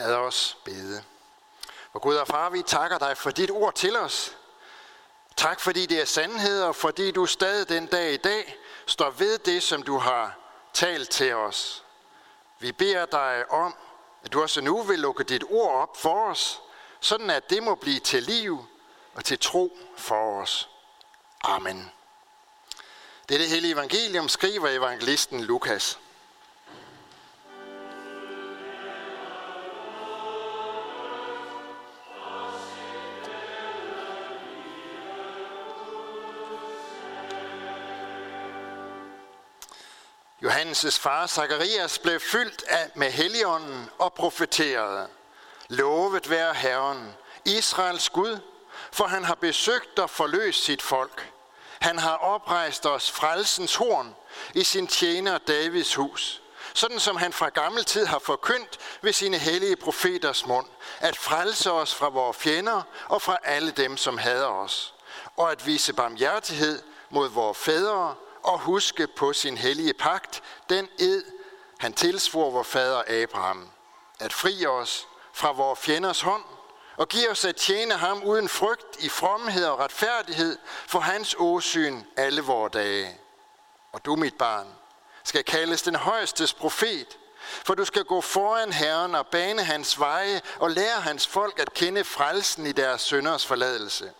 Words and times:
Lad 0.00 0.14
os 0.14 0.56
bede. 0.64 1.04
Og 1.92 2.02
Gud 2.02 2.14
og 2.16 2.26
far, 2.26 2.50
vi 2.50 2.62
takker 2.62 2.98
dig 2.98 3.16
for 3.16 3.30
dit 3.30 3.50
ord 3.50 3.74
til 3.74 3.96
os. 3.96 4.36
Tak 5.36 5.60
fordi 5.60 5.86
det 5.86 6.00
er 6.00 6.04
sandhed, 6.04 6.62
og 6.62 6.76
fordi 6.76 7.10
du 7.10 7.26
stadig 7.26 7.68
den 7.68 7.86
dag 7.86 8.12
i 8.12 8.16
dag 8.16 8.58
står 8.86 9.10
ved 9.10 9.38
det, 9.38 9.62
som 9.62 9.82
du 9.82 9.98
har 9.98 10.38
talt 10.72 11.10
til 11.10 11.34
os. 11.34 11.84
Vi 12.58 12.72
beder 12.72 13.06
dig 13.06 13.44
om, 13.50 13.74
at 14.24 14.32
du 14.32 14.42
også 14.42 14.60
nu 14.60 14.82
vil 14.82 14.98
lukke 14.98 15.24
dit 15.24 15.44
ord 15.50 15.82
op 15.82 15.96
for 15.96 16.30
os, 16.30 16.60
sådan 17.00 17.30
at 17.30 17.50
det 17.50 17.62
må 17.62 17.74
blive 17.74 18.00
til 18.00 18.22
liv 18.22 18.66
og 19.14 19.24
til 19.24 19.38
tro 19.38 19.78
for 19.96 20.42
os. 20.42 20.68
Amen. 21.44 21.90
Det 23.28 23.34
er 23.34 23.38
det 23.38 23.48
hele 23.48 23.68
evangelium, 23.68 24.28
skriver 24.28 24.68
evangelisten 24.68 25.44
Lukas. 25.44 25.98
Johannes' 40.50 40.98
far 40.98 41.26
Zacharias 41.26 41.98
blev 41.98 42.20
fyldt 42.20 42.62
af 42.68 42.90
med 42.94 43.10
helligånden 43.10 43.90
og 43.98 44.14
profeterede. 44.14 45.06
Lovet 45.68 46.30
være 46.30 46.54
Herren, 46.54 47.14
Israels 47.44 48.08
Gud, 48.08 48.38
for 48.92 49.04
han 49.04 49.24
har 49.24 49.34
besøgt 49.34 49.98
og 49.98 50.10
forløst 50.10 50.64
sit 50.64 50.82
folk. 50.82 51.32
Han 51.80 51.98
har 51.98 52.16
oprejst 52.16 52.86
os 52.86 53.10
frelsens 53.10 53.74
horn 53.74 54.14
i 54.54 54.64
sin 54.64 54.86
tjener 54.86 55.38
Davids 55.38 55.94
hus, 55.94 56.42
sådan 56.74 57.00
som 57.00 57.16
han 57.16 57.32
fra 57.32 57.48
gammel 57.48 57.84
tid 57.84 58.06
har 58.06 58.18
forkyndt 58.18 58.78
ved 59.02 59.12
sine 59.12 59.38
hellige 59.38 59.76
profeters 59.76 60.46
mund, 60.46 60.66
at 61.00 61.16
frelse 61.16 61.72
os 61.72 61.94
fra 61.94 62.08
vores 62.08 62.36
fjender 62.36 62.82
og 63.08 63.22
fra 63.22 63.36
alle 63.44 63.70
dem, 63.70 63.96
som 63.96 64.18
hader 64.18 64.46
os, 64.46 64.94
og 65.36 65.52
at 65.52 65.66
vise 65.66 65.92
barmhjertighed 65.92 66.82
mod 67.10 67.28
vores 67.28 67.58
fædre 67.58 68.14
og 68.42 68.58
huske 68.58 69.06
på 69.06 69.32
sin 69.32 69.56
hellige 69.56 69.94
pagt, 69.94 70.42
den 70.68 70.88
ed, 70.98 71.24
han 71.78 71.92
tilsvor 71.92 72.50
vor 72.50 72.62
fader 72.62 73.22
Abraham, 73.22 73.70
at 74.20 74.32
fri 74.32 74.66
os 74.66 75.08
fra 75.32 75.52
vores 75.52 75.80
fjenders 75.80 76.20
hånd, 76.20 76.44
og 76.96 77.08
give 77.08 77.30
os 77.30 77.44
at 77.44 77.56
tjene 77.56 77.94
ham 77.94 78.22
uden 78.22 78.48
frygt 78.48 78.96
i 78.98 79.08
fromhed 79.08 79.64
og 79.64 79.78
retfærdighed 79.78 80.58
for 80.86 81.00
hans 81.00 81.36
åsyn 81.38 82.02
alle 82.16 82.40
vore 82.40 82.68
dage. 82.72 83.18
Og 83.92 84.04
du, 84.04 84.16
mit 84.16 84.34
barn, 84.34 84.66
skal 85.24 85.44
kaldes 85.44 85.82
den 85.82 85.94
højestes 85.94 86.54
profet, 86.54 87.18
for 87.64 87.74
du 87.74 87.84
skal 87.84 88.04
gå 88.04 88.20
foran 88.20 88.72
Herren 88.72 89.14
og 89.14 89.26
bane 89.26 89.64
hans 89.64 90.00
veje 90.00 90.40
og 90.58 90.70
lære 90.70 91.00
hans 91.00 91.26
folk 91.26 91.58
at 91.58 91.74
kende 91.74 92.04
frelsen 92.04 92.66
i 92.66 92.72
deres 92.72 93.00
sønders 93.00 93.46
forladelse. 93.46 94.12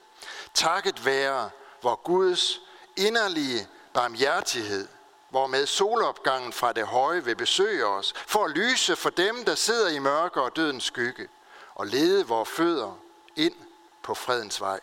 Takket 0.54 1.04
være 1.04 1.50
vor 1.82 2.00
Guds 2.04 2.60
inderlige 2.96 3.68
barmhjertighed, 3.94 4.88
hvormed 5.28 5.66
solopgangen 5.66 6.52
fra 6.52 6.72
det 6.72 6.86
høje 6.86 7.24
vil 7.24 7.36
besøge 7.36 7.86
os, 7.86 8.12
for 8.26 8.44
at 8.44 8.50
lyse 8.50 8.96
for 8.96 9.10
dem, 9.10 9.44
der 9.44 9.54
sidder 9.54 9.88
i 9.88 9.98
mørke 9.98 10.42
og 10.42 10.56
dødens 10.56 10.84
skygge, 10.84 11.28
og 11.74 11.86
lede 11.86 12.26
vores 12.26 12.48
fødder 12.48 12.98
ind 13.36 13.54
på 14.02 14.14
fredens 14.14 14.60
vej. 14.60 14.80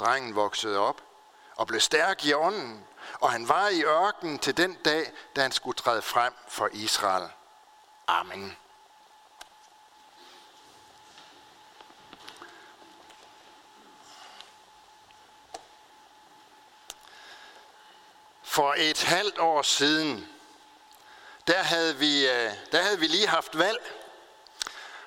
Drengen 0.00 0.34
voksede 0.34 0.78
op 0.78 1.02
og 1.56 1.66
blev 1.66 1.80
stærk 1.80 2.24
i 2.24 2.32
ånden, 2.32 2.86
og 3.20 3.32
han 3.32 3.48
var 3.48 3.68
i 3.68 3.84
ørkenen 3.84 4.38
til 4.38 4.56
den 4.56 4.74
dag, 4.84 5.12
da 5.36 5.42
han 5.42 5.52
skulle 5.52 5.76
træde 5.76 6.02
frem 6.02 6.32
for 6.48 6.68
Israel. 6.72 7.28
Amen. 8.06 8.56
For 18.54 18.74
et 18.78 19.02
halvt 19.02 19.38
år 19.38 19.62
siden, 19.62 20.28
der 21.46 21.62
havde 21.62 21.96
vi, 21.96 22.28
øh, 22.28 22.50
der 22.72 22.82
havde 22.82 23.00
vi 23.00 23.06
lige 23.06 23.26
haft 23.26 23.58
valg. 23.58 23.92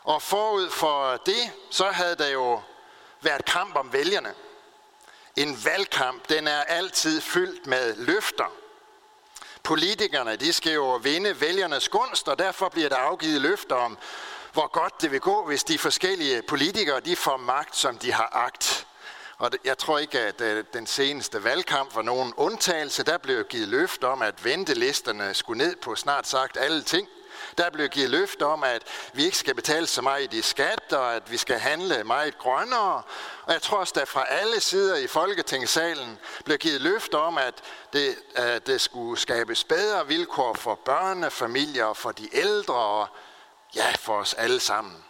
Og 0.04 0.22
forud 0.22 0.70
for 0.70 1.18
det, 1.26 1.52
så 1.72 1.90
havde 1.90 2.16
der 2.16 2.28
jo 2.28 2.62
været 3.22 3.46
kamp 3.46 3.76
om 3.76 3.94
vælgerne. 3.94 4.34
En 5.36 5.66
valgkamp, 5.66 6.30
den 6.30 6.48
er 6.48 6.64
altid 6.64 7.22
fyldt 7.22 7.68
med 7.68 7.96
løfter. 7.96 8.52
Politikerne, 9.64 10.36
de 10.36 10.54
skal 10.54 10.74
jo 10.74 10.96
vinde 10.96 11.42
vælgernes 11.42 11.90
gunst, 11.90 12.28
og 12.28 12.40
derfor 12.40 12.70
bliver 12.70 12.90
der 12.90 12.98
afgivet 12.98 13.42
løfter 13.42 13.76
om, 13.76 13.98
hvor 14.54 14.68
godt 14.68 15.02
det 15.02 15.12
vil 15.12 15.22
gå, 15.22 15.46
hvis 15.46 15.64
de 15.64 15.78
forskellige 15.78 16.42
politikere, 16.42 17.00
de 17.00 17.16
får 17.16 17.38
magt, 17.38 17.76
som 17.76 17.98
de 17.98 18.14
har 18.14 18.30
agt. 18.34 18.77
Og 19.38 19.52
jeg 19.64 19.78
tror 19.78 20.00
ikke, 20.00 20.20
at 20.20 20.42
øh, 20.42 20.64
den 20.74 20.88
seneste 20.88 21.44
valgkamp 21.44 21.96
var 21.96 22.02
nogen 22.02 22.34
undtagelse. 22.38 23.04
Der 23.04 23.18
blev 23.18 23.44
givet 23.44 23.68
løft 23.68 24.04
om, 24.04 24.22
at 24.22 24.46
ventelisterne 24.46 25.34
skulle 25.34 25.64
ned 25.66 25.76
på 25.76 25.96
snart 25.96 26.28
sagt 26.28 26.58
alle 26.58 26.84
ting. 26.84 27.08
Der 27.58 27.70
blev 27.70 27.90
givet 27.90 28.10
løft 28.10 28.42
om, 28.42 28.64
at 28.64 28.84
vi 29.14 29.26
ikke 29.26 29.38
skal 29.38 29.56
betale 29.56 29.88
så 29.88 30.02
meget 30.02 30.34
i 30.34 30.42
skat, 30.42 30.94
og 30.94 31.16
at 31.16 31.32
vi 31.32 31.38
skal 31.38 31.60
handle 31.60 32.04
meget 32.04 32.38
grønnere. 32.38 33.02
Og 33.44 33.54
jeg 33.54 33.62
tror 33.62 33.78
også, 33.78 34.00
at 34.02 34.08
fra 34.08 34.26
alle 34.30 34.60
sider 34.60 34.96
i 34.96 35.08
Folketingssalen 35.08 36.20
blev 36.46 36.58
givet 36.58 36.82
løft 36.82 37.14
om, 37.14 37.38
at 37.38 37.54
det, 37.94 38.16
at 38.36 38.68
det 38.68 38.82
skulle 38.82 39.20
skabes 39.20 39.64
bedre 39.64 40.08
vilkår 40.08 40.54
for 40.54 40.76
børnefamilier, 40.76 41.86
og 41.86 41.98
for 41.98 42.12
de 42.12 42.36
ældre 42.36 42.76
og 42.76 43.08
ja, 43.76 43.92
for 44.00 44.18
os 44.18 44.34
alle 44.34 44.60
sammen. 44.60 45.04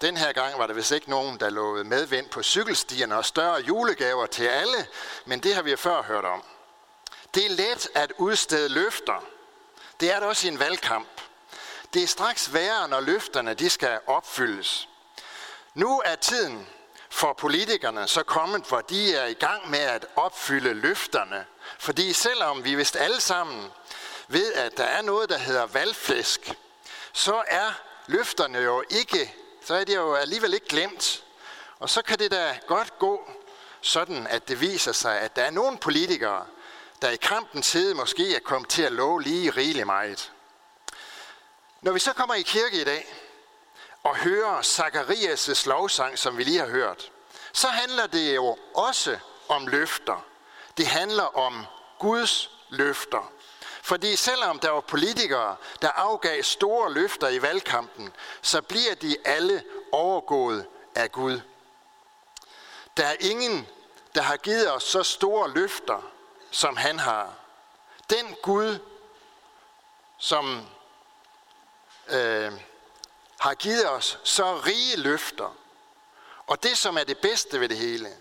Den 0.00 0.16
her 0.16 0.32
gang 0.32 0.58
var 0.58 0.66
der 0.66 0.74
vist 0.74 0.90
ikke 0.90 1.10
nogen, 1.10 1.40
der 1.40 1.50
lovede 1.50 1.84
medvind 1.84 2.28
på 2.28 2.42
cykelstierne 2.42 3.16
og 3.16 3.24
større 3.24 3.60
julegaver 3.60 4.26
til 4.26 4.44
alle, 4.44 4.86
men 5.24 5.40
det 5.40 5.54
har 5.54 5.62
vi 5.62 5.76
før 5.76 6.02
hørt 6.02 6.24
om. 6.24 6.42
Det 7.34 7.46
er 7.46 7.50
let 7.50 7.88
at 7.94 8.12
udstede 8.18 8.68
løfter. 8.68 9.24
Det 10.00 10.12
er 10.12 10.18
det 10.18 10.28
også 10.28 10.46
i 10.46 10.50
en 10.50 10.58
valgkamp. 10.58 11.08
Det 11.94 12.02
er 12.02 12.06
straks 12.06 12.52
værre, 12.52 12.88
når 12.88 13.00
løfterne 13.00 13.54
de 13.54 13.70
skal 13.70 14.00
opfyldes. 14.06 14.88
Nu 15.74 16.02
er 16.04 16.14
tiden 16.14 16.68
for 17.10 17.32
politikerne 17.32 18.08
så 18.08 18.22
kommet, 18.22 18.64
hvor 18.64 18.80
de 18.80 19.14
er 19.14 19.26
i 19.26 19.32
gang 19.34 19.70
med 19.70 19.78
at 19.78 20.06
opfylde 20.16 20.74
løfterne. 20.74 21.46
Fordi 21.78 22.12
selvom 22.12 22.64
vi 22.64 22.74
vist 22.74 22.96
alle 22.96 23.20
sammen 23.20 23.72
ved, 24.28 24.52
at 24.52 24.76
der 24.76 24.84
er 24.84 25.02
noget, 25.02 25.28
der 25.28 25.38
hedder 25.38 25.66
valgflæsk, 25.66 26.54
så 27.12 27.42
er 27.46 27.72
løfterne 28.06 28.58
jo 28.58 28.84
ikke 28.90 29.34
så 29.68 29.74
er 29.74 29.84
det 29.84 29.94
jo 29.94 30.14
alligevel 30.14 30.54
ikke 30.54 30.66
glemt. 30.66 31.24
Og 31.78 31.90
så 31.90 32.02
kan 32.02 32.18
det 32.18 32.30
da 32.30 32.58
godt 32.66 32.98
gå 32.98 33.30
sådan, 33.80 34.26
at 34.26 34.48
det 34.48 34.60
viser 34.60 34.92
sig, 34.92 35.20
at 35.20 35.36
der 35.36 35.42
er 35.42 35.50
nogle 35.50 35.78
politikere, 35.78 36.46
der 37.02 37.10
i 37.10 37.16
kampens 37.16 37.72
hede 37.72 37.94
måske 37.94 38.36
er 38.36 38.40
kommet 38.40 38.68
til 38.68 38.82
at 38.82 38.92
love 38.92 39.22
lige 39.22 39.50
rigeligt 39.50 39.86
meget. 39.86 40.32
Når 41.80 41.92
vi 41.92 41.98
så 41.98 42.12
kommer 42.12 42.34
i 42.34 42.42
kirke 42.42 42.80
i 42.80 42.84
dag 42.84 43.14
og 44.02 44.16
hører 44.16 44.62
Zacharias' 44.62 45.68
lovsang, 45.68 46.18
som 46.18 46.38
vi 46.38 46.44
lige 46.44 46.58
har 46.58 46.68
hørt, 46.68 47.12
så 47.52 47.68
handler 47.68 48.06
det 48.06 48.34
jo 48.34 48.56
også 48.74 49.18
om 49.48 49.66
løfter. 49.66 50.24
Det 50.76 50.86
handler 50.86 51.36
om 51.38 51.66
Guds 51.98 52.50
løfter. 52.68 53.32
Fordi 53.88 54.16
selvom 54.16 54.58
der 54.58 54.70
var 54.70 54.80
politikere, 54.80 55.56
der 55.82 55.88
afgav 55.88 56.42
store 56.42 56.92
løfter 56.92 57.28
i 57.28 57.42
valgkampen, 57.42 58.12
så 58.42 58.62
bliver 58.62 58.94
de 58.94 59.16
alle 59.24 59.64
overgået 59.92 60.66
af 60.94 61.12
Gud. 61.12 61.40
Der 62.96 63.06
er 63.06 63.16
ingen, 63.20 63.68
der 64.14 64.22
har 64.22 64.36
givet 64.36 64.72
os 64.72 64.82
så 64.82 65.02
store 65.02 65.50
løfter, 65.50 66.10
som 66.50 66.76
han 66.76 66.98
har. 66.98 67.34
Den 68.10 68.36
Gud, 68.42 68.78
som 70.18 70.68
øh, 72.08 72.52
har 73.40 73.54
givet 73.54 73.90
os 73.90 74.18
så 74.24 74.54
rige 74.66 74.96
løfter, 74.96 75.56
og 76.46 76.62
det, 76.62 76.78
som 76.78 76.98
er 76.98 77.04
det 77.04 77.18
bedste 77.18 77.60
ved 77.60 77.68
det 77.68 77.76
hele, 77.76 78.16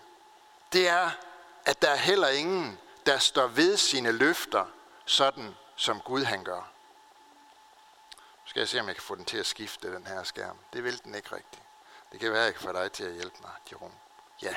det 0.73 0.87
er, 0.87 1.09
at 1.65 1.81
der 1.81 1.89
er 1.89 1.95
heller 1.95 2.27
ingen, 2.27 2.79
der 3.05 3.17
står 3.17 3.47
ved 3.47 3.77
sine 3.77 4.11
løfter 4.11 4.65
sådan 5.07 5.55
som 5.75 6.01
Gud 6.01 6.23
han 6.23 6.43
gør. 6.43 6.71
Nu 8.15 8.49
skal 8.49 8.59
jeg 8.59 8.69
se, 8.69 8.79
om 8.79 8.87
jeg 8.87 8.95
kan 8.95 9.03
få 9.03 9.15
den 9.15 9.25
til 9.25 9.37
at 9.37 9.45
skifte, 9.45 9.95
den 9.95 10.07
her 10.07 10.23
skærm. 10.23 10.57
Det 10.73 10.83
vil 10.83 11.03
den 11.03 11.15
ikke 11.15 11.35
rigtigt. 11.35 11.63
Det 12.11 12.19
kan 12.19 12.31
være, 12.31 12.43
jeg 12.43 12.53
kan 12.53 12.63
få 12.63 12.71
dig 12.71 12.91
til 12.91 13.03
at 13.03 13.13
hjælpe 13.13 13.35
mig, 13.41 13.51
Jerome. 13.71 13.95
Ja. 14.41 14.55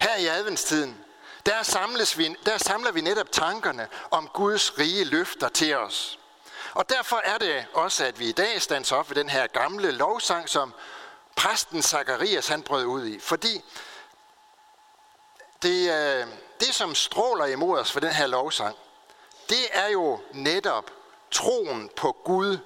Her 0.00 0.16
i 0.16 0.26
adventstiden, 0.26 1.04
der, 1.46 1.62
samles 1.62 2.18
vi, 2.18 2.36
der 2.46 2.58
samler 2.58 2.92
vi 2.92 3.00
netop 3.00 3.32
tankerne 3.32 3.88
om 4.10 4.28
Guds 4.28 4.78
rige 4.78 5.04
løfter 5.04 5.48
til 5.48 5.76
os. 5.76 6.18
Og 6.74 6.88
derfor 6.88 7.16
er 7.16 7.38
det 7.38 7.66
også, 7.74 8.04
at 8.04 8.18
vi 8.18 8.28
i 8.28 8.32
dag 8.32 8.62
stands 8.62 8.92
op 8.92 9.08
ved 9.08 9.16
den 9.16 9.28
her 9.28 9.46
gamle 9.46 9.90
lovsang, 9.90 10.48
som 10.48 10.74
præsten 11.36 11.82
Zacharias 11.82 12.48
han 12.48 12.62
brød 12.62 12.84
ud 12.84 13.06
i. 13.06 13.18
Fordi 13.18 13.64
det, 15.62 15.90
øh, 15.90 16.26
det, 16.60 16.74
som 16.74 16.94
stråler 16.94 17.46
imod 17.46 17.78
os 17.78 17.92
for 17.92 18.00
den 18.00 18.12
her 18.12 18.26
lovsang, 18.26 18.76
det 19.48 19.66
er 19.72 19.88
jo 19.88 20.20
netop 20.32 20.90
troen 21.30 21.90
på 21.96 22.16
Gud 22.24 22.58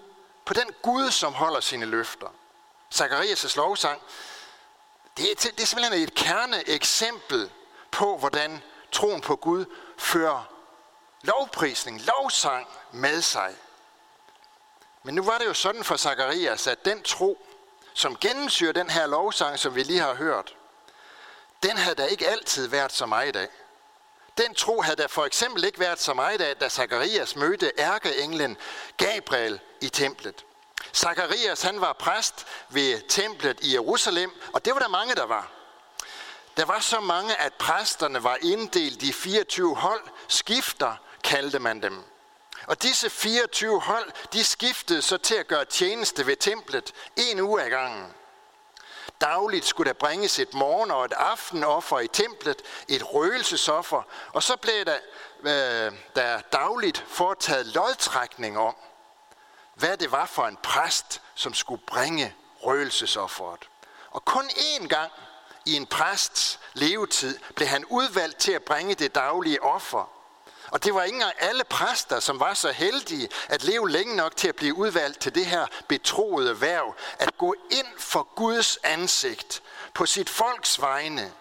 på 0.45 0.55
den 0.55 0.71
Gud, 0.83 1.11
som 1.11 1.35
holder 1.35 1.61
sine 1.61 1.87
løfter. 1.87 2.29
Zacharias' 2.95 3.57
lovsang, 3.57 4.03
det 5.17 5.31
er, 5.31 5.35
det 5.35 5.61
er 5.61 5.67
simpelthen 5.67 6.03
et 6.03 6.15
kerneeksempel 6.15 7.51
på, 7.91 8.17
hvordan 8.17 8.63
troen 8.93 9.21
på 9.21 9.37
Gud 9.37 9.65
fører 9.99 10.53
lovprisning, 11.23 12.01
lovsang 12.01 12.69
med 12.93 13.23
sig. 13.23 13.55
Men 15.03 15.15
nu 15.15 15.23
var 15.23 15.39
det 15.39 15.47
jo 15.47 15.55
sådan 15.55 15.85
for 15.85 15.97
Zacharias, 15.97 16.67
at 16.67 16.85
den 16.85 17.03
tro, 17.03 17.47
som 17.95 18.17
gennemsyrer 18.17 18.73
den 18.73 18.91
her 18.91 19.07
lovsang, 19.07 19.59
som 19.59 19.75
vi 19.75 19.83
lige 19.83 20.01
har 20.01 20.15
hørt, 20.15 20.57
den 21.63 21.77
havde 21.77 21.95
da 21.95 22.05
ikke 22.05 22.29
altid 22.29 22.69
været 22.69 22.93
så 22.93 23.07
meget 23.07 23.29
i 23.29 23.33
dag. 23.33 23.49
Den 24.39 24.55
tro 24.55 24.81
havde 24.81 24.97
der 24.97 25.09
for 25.09 25.25
eksempel 25.25 25.65
ikke 25.65 25.79
været 25.79 26.01
så 26.01 26.15
meget 26.15 26.41
af, 26.41 26.57
da 26.57 26.69
Zakarias 26.69 27.37
mødte 27.37 27.73
ærkeenglen 27.79 28.57
Gabriel 28.97 29.61
i 29.81 29.89
templet. 29.89 30.45
Zakarias 30.95 31.63
han 31.63 31.81
var 31.81 31.93
præst 31.93 32.47
ved 32.69 33.09
templet 33.09 33.61
i 33.61 33.73
Jerusalem, 33.73 34.31
og 34.53 34.65
det 34.65 34.75
var 34.75 34.81
der 34.81 34.89
mange, 34.89 35.15
der 35.15 35.27
var. 35.27 35.51
Der 36.57 36.65
var 36.65 36.81
så 36.81 37.01
mange, 37.01 37.37
at 37.37 37.53
præsterne 37.53 38.25
var 38.25 38.39
inddelt 38.43 39.03
i 39.03 39.13
24 39.13 39.77
hold, 39.77 40.03
skifter 40.29 40.97
kaldte 41.25 41.59
man 41.59 41.83
dem. 41.83 42.05
Og 42.67 42.83
disse 42.83 43.11
24 43.11 43.81
hold, 43.81 44.13
de 44.33 44.45
skiftede 44.45 45.03
så 45.03 45.17
til 45.17 45.35
at 45.35 45.49
gøre 45.49 45.65
tjeneste 45.65 46.27
ved 46.27 46.37
templet 46.37 46.93
en 47.17 47.41
uge 47.41 47.63
ad 47.63 47.71
gangen. 47.71 48.15
Dagligt 49.23 49.65
skulle 49.65 49.89
der 49.89 49.99
bringes 49.99 50.39
et 50.39 50.55
morgen- 50.55 50.91
og 50.91 51.05
et 51.05 51.13
aftenoffer 51.13 52.01
i 52.01 52.09
templet, 52.09 52.63
et 52.89 53.15
røgelsesoffer, 53.15 54.03
og 54.33 54.43
så 54.43 54.57
blev 54.57 54.85
der, 54.85 54.99
øh, 55.43 55.93
der 56.17 56.41
dagligt 56.41 57.05
foretaget 57.09 57.67
lodtrækning 57.67 58.59
om, 58.59 58.77
hvad 59.75 59.97
det 59.97 60.13
var 60.13 60.27
for 60.27 60.47
en 60.47 60.59
præst, 60.63 61.23
som 61.35 61.55
skulle 61.55 61.83
bringe 61.87 62.35
røgelsesofferet. 62.63 63.69
Og 64.11 64.25
kun 64.25 64.45
én 64.45 64.87
gang 64.87 65.13
i 65.67 65.77
en 65.77 65.87
præsts 65.87 66.61
levetid 66.73 67.39
blev 67.57 67.69
han 67.69 67.85
udvalgt 67.85 68.39
til 68.39 68.53
at 68.53 68.63
bringe 68.63 68.95
det 68.95 69.15
daglige 69.15 69.63
offer. 69.63 70.12
Og 70.73 70.85
det 70.85 70.95
var 70.95 71.03
ikke 71.03 71.17
engang 71.17 71.35
alle 71.39 71.65
præster, 71.65 72.21
som 72.21 72.41
var 72.41 72.55
så 72.55 72.73
heldige 72.73 73.29
at 73.49 73.65
leve 73.65 73.91
længe 73.91 74.17
nok 74.17 74.37
til 74.37 74.49
at 74.49 74.57
blive 74.57 74.75
udvalgt 74.75 75.21
til 75.21 75.35
det 75.35 75.47
her 75.47 75.67
betroede 75.89 76.61
værv, 76.61 76.95
at 77.19 77.39
gå 77.39 77.55
ind 77.71 77.87
for 77.99 78.29
Guds 78.35 78.79
ansigt 78.83 79.63
på 79.95 80.07
sit 80.07 80.31
folks 80.31 80.81
vegne 80.81 81.33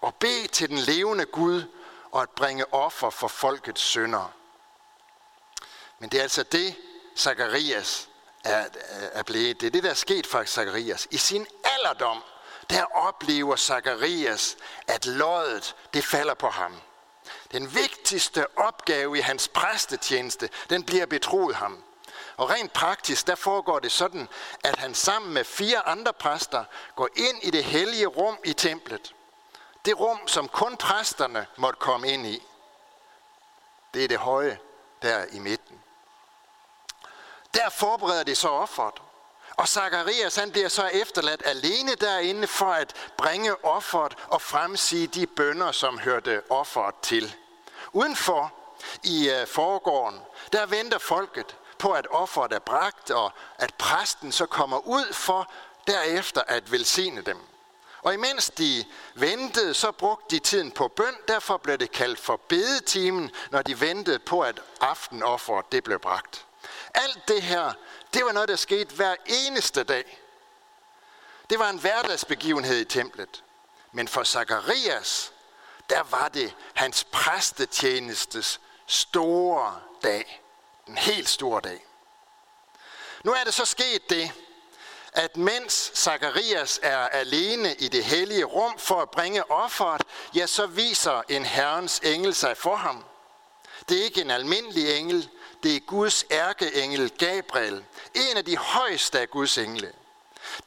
og 0.00 0.14
bede 0.14 0.46
til 0.46 0.68
den 0.68 0.78
levende 0.78 1.24
Gud 1.24 1.62
og 2.12 2.22
at 2.22 2.30
bringe 2.30 2.74
offer 2.74 3.10
for 3.10 3.28
folkets 3.28 3.80
synder. 3.80 4.32
Men 5.98 6.08
det 6.08 6.18
er 6.18 6.22
altså 6.22 6.42
det, 6.42 6.74
Zakarias 7.18 8.08
er, 8.44 8.64
er 9.12 9.22
blevet. 9.22 9.60
Det 9.60 9.66
er 9.66 9.70
det, 9.70 9.82
der 9.82 9.90
er 9.90 9.94
sket 9.94 10.26
for 10.26 10.44
Zakarias. 10.44 11.08
I 11.10 11.16
sin 11.16 11.46
alderdom, 11.64 12.22
der 12.70 12.84
oplever 12.84 13.56
Zakarias, 13.56 14.56
at 14.86 15.06
loddet, 15.06 15.76
det 15.94 16.04
falder 16.04 16.34
på 16.34 16.48
ham. 16.48 16.80
Den 17.52 17.74
vigtigste 17.74 18.58
opgave 18.58 19.18
i 19.18 19.20
hans 19.20 19.48
præstetjeneste, 19.48 20.48
den 20.70 20.84
bliver 20.84 21.06
betroet 21.06 21.56
ham. 21.56 21.84
Og 22.36 22.50
rent 22.50 22.72
praktisk, 22.72 23.26
der 23.26 23.34
foregår 23.34 23.78
det 23.78 23.92
sådan, 23.92 24.28
at 24.64 24.76
han 24.76 24.94
sammen 24.94 25.32
med 25.32 25.44
fire 25.44 25.88
andre 25.88 26.12
præster 26.12 26.64
går 26.96 27.08
ind 27.16 27.42
i 27.42 27.50
det 27.50 27.64
hellige 27.64 28.06
rum 28.06 28.38
i 28.44 28.52
templet. 28.52 29.14
Det 29.84 30.00
rum, 30.00 30.28
som 30.28 30.48
kun 30.48 30.76
præsterne 30.76 31.46
måtte 31.56 31.78
komme 31.78 32.08
ind 32.08 32.26
i. 32.26 32.42
Det 33.94 34.04
er 34.04 34.08
det 34.08 34.18
høje 34.18 34.58
der 35.02 35.24
i 35.32 35.38
midten. 35.38 35.82
Der 37.54 37.70
forbereder 37.70 38.22
det 38.22 38.36
så 38.36 38.48
offeret. 38.48 39.02
Og 39.56 39.68
Zacharias 39.68 40.36
han 40.36 40.50
bliver 40.50 40.68
så 40.68 40.86
efterladt 40.86 41.42
alene 41.44 41.94
derinde 41.94 42.46
for 42.46 42.72
at 42.72 43.12
bringe 43.16 43.64
offeret 43.64 44.14
og 44.28 44.42
fremsige 44.42 45.06
de 45.06 45.26
bønder, 45.26 45.72
som 45.72 45.98
hørte 45.98 46.42
offeret 46.50 46.94
til. 47.02 47.34
Udenfor 47.92 48.52
i 49.02 49.30
øh, 49.30 49.46
foregården, 49.46 50.20
der 50.52 50.66
venter 50.66 50.98
folket 50.98 51.56
på, 51.78 51.92
at 51.92 52.06
offeret 52.10 52.52
er 52.52 52.58
bragt, 52.58 53.10
og 53.10 53.32
at 53.58 53.74
præsten 53.74 54.32
så 54.32 54.46
kommer 54.46 54.86
ud 54.86 55.12
for 55.12 55.52
derefter 55.86 56.42
at 56.46 56.72
velsigne 56.72 57.20
dem. 57.20 57.38
Og 58.02 58.14
imens 58.14 58.50
de 58.50 58.84
ventede, 59.14 59.74
så 59.74 59.92
brugte 59.92 60.36
de 60.36 60.40
tiden 60.40 60.70
på 60.70 60.88
bøn. 60.88 61.14
Derfor 61.28 61.56
blev 61.56 61.78
det 61.78 61.90
kaldt 61.90 62.18
for 62.18 62.40
bedetimen, 62.48 63.30
når 63.50 63.62
de 63.62 63.80
ventede 63.80 64.18
på, 64.18 64.40
at 64.40 64.60
aftenofferet 64.80 65.72
det 65.72 65.84
blev 65.84 65.98
bragt. 65.98 66.46
Alt 66.96 67.28
det 67.28 67.42
her, 67.42 67.72
det 68.14 68.24
var 68.24 68.32
noget, 68.32 68.48
der 68.48 68.56
skete 68.56 68.94
hver 68.94 69.16
eneste 69.26 69.84
dag. 69.84 70.18
Det 71.50 71.58
var 71.58 71.70
en 71.70 71.78
hverdagsbegivenhed 71.78 72.80
i 72.80 72.84
templet. 72.84 73.44
Men 73.92 74.08
for 74.08 74.24
Zakarias, 74.24 75.32
der 75.90 76.02
var 76.02 76.28
det 76.28 76.54
hans 76.74 77.04
præstetjenestes 77.04 78.60
store 78.86 79.80
dag. 80.02 80.42
En 80.88 80.98
helt 80.98 81.28
stor 81.28 81.60
dag. 81.60 81.86
Nu 83.24 83.32
er 83.32 83.44
det 83.44 83.54
så 83.54 83.64
sket 83.64 84.10
det, 84.10 84.32
at 85.12 85.36
mens 85.36 85.92
Zakarias 85.94 86.80
er 86.82 86.98
alene 86.98 87.74
i 87.74 87.88
det 87.88 88.04
hellige 88.04 88.44
rum 88.44 88.78
for 88.78 89.02
at 89.02 89.10
bringe 89.10 89.50
offeret, 89.50 90.02
ja, 90.34 90.46
så 90.46 90.66
viser 90.66 91.22
en 91.28 91.44
herrens 91.44 91.98
engel 91.98 92.34
sig 92.34 92.56
for 92.56 92.76
ham. 92.76 93.04
Det 93.88 94.00
er 94.00 94.04
ikke 94.04 94.20
en 94.20 94.30
almindelig 94.30 94.98
engel, 94.98 95.28
det 95.62 95.76
er 95.76 95.80
Guds 95.80 96.24
ærkeengel 96.30 97.10
Gabriel, 97.18 97.84
en 98.14 98.36
af 98.36 98.44
de 98.44 98.56
højeste 98.56 99.20
af 99.20 99.30
Guds 99.30 99.58
engle. 99.58 99.92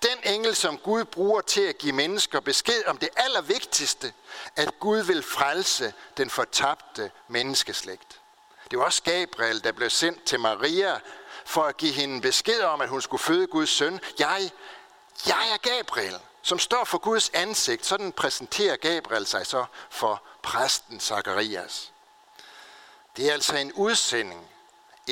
Den 0.04 0.34
engel, 0.34 0.56
som 0.56 0.78
Gud 0.78 1.06
bruger 1.06 1.42
til 1.42 1.62
at 1.62 1.78
give 1.78 1.94
mennesker 1.94 2.40
besked 2.40 2.86
om 2.88 2.98
det 2.98 3.10
allervigtigste, 3.16 4.14
at 4.56 4.80
Gud 4.80 5.00
vil 5.00 5.24
frelse 5.24 5.94
den 6.18 6.30
fortabte 6.30 7.12
menneskeslægt. 7.28 8.20
Det 8.72 8.80
var 8.80 8.86
også 8.86 9.04
Gabriel, 9.04 9.64
der 9.64 9.72
blev 9.72 9.90
sendt 9.90 10.24
til 10.24 10.40
Maria 10.40 11.00
for 11.46 11.64
at 11.64 11.78
give 11.78 11.92
hende 11.92 12.22
besked 12.22 12.62
om, 12.62 12.82
at 12.82 12.90
hun 12.90 13.02
skulle 13.02 13.24
føde 13.24 13.48
Guds 13.48 13.70
søn. 13.70 14.00
Jeg, 14.20 14.52
jeg 15.28 15.50
er 15.54 15.58
Gabriel, 15.58 16.16
som 16.42 16.60
står 16.60 16.84
for 16.84 16.98
Guds 16.98 17.30
ansigt. 17.30 17.86
Sådan 17.86 18.12
præsenterer 18.12 18.76
Gabriel 18.76 19.26
sig 19.26 19.46
så 19.46 19.66
for 19.90 20.24
præsten 20.44 21.00
Zacharias. 21.00 21.92
Det 23.18 23.30
er 23.30 23.34
altså 23.34 23.56
en 23.56 23.74
udsending, 23.74 24.50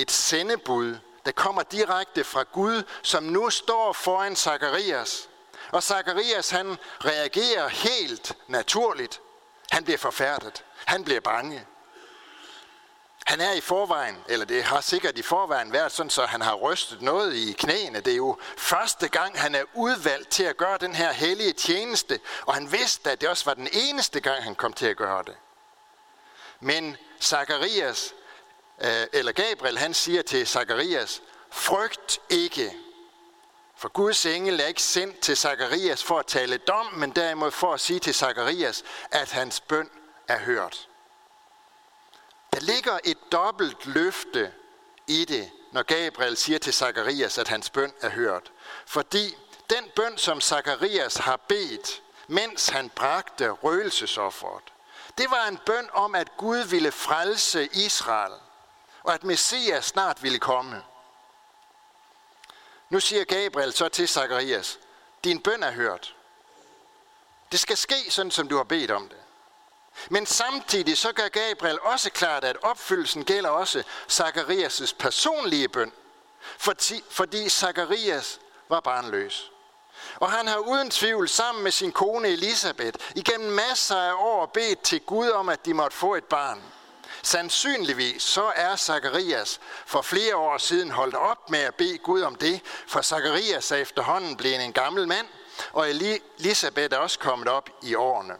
et 0.01 0.11
sendebud, 0.11 0.97
der 1.25 1.31
kommer 1.31 1.63
direkte 1.63 2.23
fra 2.23 2.44
Gud, 2.44 2.83
som 3.03 3.23
nu 3.23 3.49
står 3.49 3.94
foran 3.94 4.35
Zakarias. 4.35 5.29
Og 5.72 5.83
Zakarias 5.83 6.50
han 6.50 6.77
reagerer 7.05 7.67
helt 7.67 8.36
naturligt. 8.48 9.22
Han 9.72 9.83
bliver 9.83 9.98
forfærdet. 9.98 10.63
Han 10.86 11.03
bliver 11.03 11.19
bange. 11.19 11.65
Han 13.25 13.41
er 13.41 13.51
i 13.51 13.62
forvejen, 13.62 14.17
eller 14.27 14.45
det 14.45 14.63
har 14.63 14.81
sikkert 14.81 15.17
i 15.17 15.22
forvejen 15.22 15.74
været 15.74 15.91
sådan, 15.91 16.10
så 16.10 16.25
han 16.25 16.41
har 16.41 16.55
rystet 16.55 17.01
noget 17.01 17.36
i 17.36 17.51
knæene. 17.51 18.00
Det 18.00 18.13
er 18.13 18.17
jo 18.17 18.38
første 18.57 19.07
gang, 19.07 19.39
han 19.39 19.55
er 19.55 19.63
udvalgt 19.74 20.29
til 20.29 20.43
at 20.43 20.57
gøre 20.57 20.77
den 20.77 20.95
her 20.95 21.12
hellige 21.12 21.53
tjeneste, 21.53 22.19
og 22.45 22.53
han 22.53 22.72
vidste, 22.72 23.12
at 23.12 23.22
det 23.22 23.29
også 23.29 23.45
var 23.45 23.53
den 23.53 23.67
eneste 23.72 24.19
gang, 24.19 24.43
han 24.43 24.55
kom 24.55 24.74
til 24.74 24.86
at 24.86 24.98
gøre 24.98 25.24
det. 25.24 25.36
Men 26.60 26.98
Zakarias, 27.22 28.13
Øh, 28.81 29.07
eller 29.13 29.31
Gabriel, 29.31 29.77
han 29.77 29.93
siger 29.93 30.22
til 30.22 30.48
Zakarias, 30.48 31.22
frygt 31.51 32.19
ikke. 32.29 32.74
For 33.75 33.89
Guds 33.89 34.25
engel 34.25 34.60
er 34.60 34.65
ikke 34.65 34.81
sendt 34.81 35.19
til 35.19 35.38
Zakarias 35.38 36.03
for 36.03 36.19
at 36.19 36.25
tale 36.25 36.57
dom, 36.57 36.86
men 36.93 37.12
derimod 37.12 37.51
for 37.51 37.74
at 37.74 37.79
sige 37.79 38.00
til 38.00 38.13
Zakarias, 38.13 38.84
at 39.12 39.31
hans 39.31 39.60
bøn 39.60 39.89
er 40.27 40.39
hørt. 40.39 40.89
Der 42.53 42.60
ligger 42.60 43.00
et 43.03 43.17
dobbelt 43.31 43.86
løfte 43.86 44.51
i 45.07 45.25
det, 45.25 45.51
når 45.72 45.84
Gabriel 45.84 46.38
siger 46.38 46.60
til 46.60 46.74
Zakarias, 46.74 47.38
at 47.38 47.48
hans 47.48 47.69
bøn 47.69 47.93
er 48.01 48.10
hørt. 48.10 48.51
Fordi 48.86 49.38
den 49.69 49.91
bøn, 49.96 50.17
som 50.17 50.41
Zakarias 50.41 51.17
har 51.17 51.38
bedt, 51.38 52.03
mens 52.27 52.69
han 52.69 52.89
bragte 52.89 53.50
røgelsesofferet, 53.50 54.63
det 55.17 55.31
var 55.31 55.48
en 55.48 55.60
bøn 55.65 55.89
om, 55.93 56.15
at 56.15 56.38
Gud 56.38 56.57
ville 56.57 56.91
frelse 56.91 57.69
Israel 57.74 58.34
og 59.07 59.13
at 59.13 59.23
Messias 59.23 59.85
snart 59.85 60.23
ville 60.23 60.39
komme. 60.39 60.83
Nu 62.89 62.99
siger 62.99 63.23
Gabriel 63.23 63.73
så 63.73 63.89
til 63.89 64.07
Zakarias, 64.07 64.79
din 65.23 65.41
bøn 65.41 65.63
er 65.63 65.71
hørt. 65.71 66.15
Det 67.51 67.59
skal 67.59 67.77
ske 67.77 68.11
sådan, 68.11 68.31
som 68.31 68.47
du 68.47 68.57
har 68.57 68.63
bedt 68.63 68.91
om 68.91 69.09
det. 69.09 69.17
Men 70.09 70.25
samtidig 70.25 70.97
så 70.97 71.11
gør 71.11 71.27
Gabriel 71.27 71.79
også 71.81 72.09
klart, 72.09 72.43
at 72.43 72.57
opfyldelsen 72.63 73.25
gælder 73.25 73.49
også 73.49 73.83
Zakarias' 74.11 74.95
personlige 74.99 75.69
bøn, 75.69 75.91
fordi, 76.57 77.03
fordi 77.09 77.49
Zakarias 77.49 78.39
var 78.69 78.79
barnløs. 78.79 79.51
Og 80.15 80.31
han 80.31 80.47
har 80.47 80.57
uden 80.57 80.89
tvivl 80.89 81.29
sammen 81.29 81.63
med 81.63 81.71
sin 81.71 81.91
kone 81.91 82.27
Elisabeth 82.27 82.99
igennem 83.15 83.51
masser 83.51 83.97
af 83.97 84.13
år 84.13 84.45
bedt 84.45 84.81
til 84.81 85.01
Gud 85.01 85.29
om, 85.29 85.49
at 85.49 85.65
de 85.65 85.73
måtte 85.73 85.97
få 85.97 86.15
et 86.15 86.25
barn. 86.25 86.63
Sandsynligvis 87.27 88.24
så 88.24 88.51
er 88.55 88.75
Zakarias 88.75 89.60
for 89.86 90.01
flere 90.01 90.36
år 90.36 90.57
siden 90.57 90.91
holdt 90.91 91.15
op 91.15 91.50
med 91.50 91.60
at 91.60 91.75
bede 91.75 91.98
Gud 91.98 92.22
om 92.22 92.36
det, 92.36 92.62
for 92.88 93.01
Zakarias 93.01 93.72
er 93.72 93.75
efterhånden 93.75 94.38
blevet 94.38 94.63
en 94.65 94.74
gammel 94.74 95.07
mand, 95.07 95.27
og 95.74 95.89
Elisabeth 95.89 96.96
er 96.96 97.00
også 97.00 97.19
kommet 97.19 97.48
op 97.48 97.69
i 97.81 97.96
årene. 97.96 98.36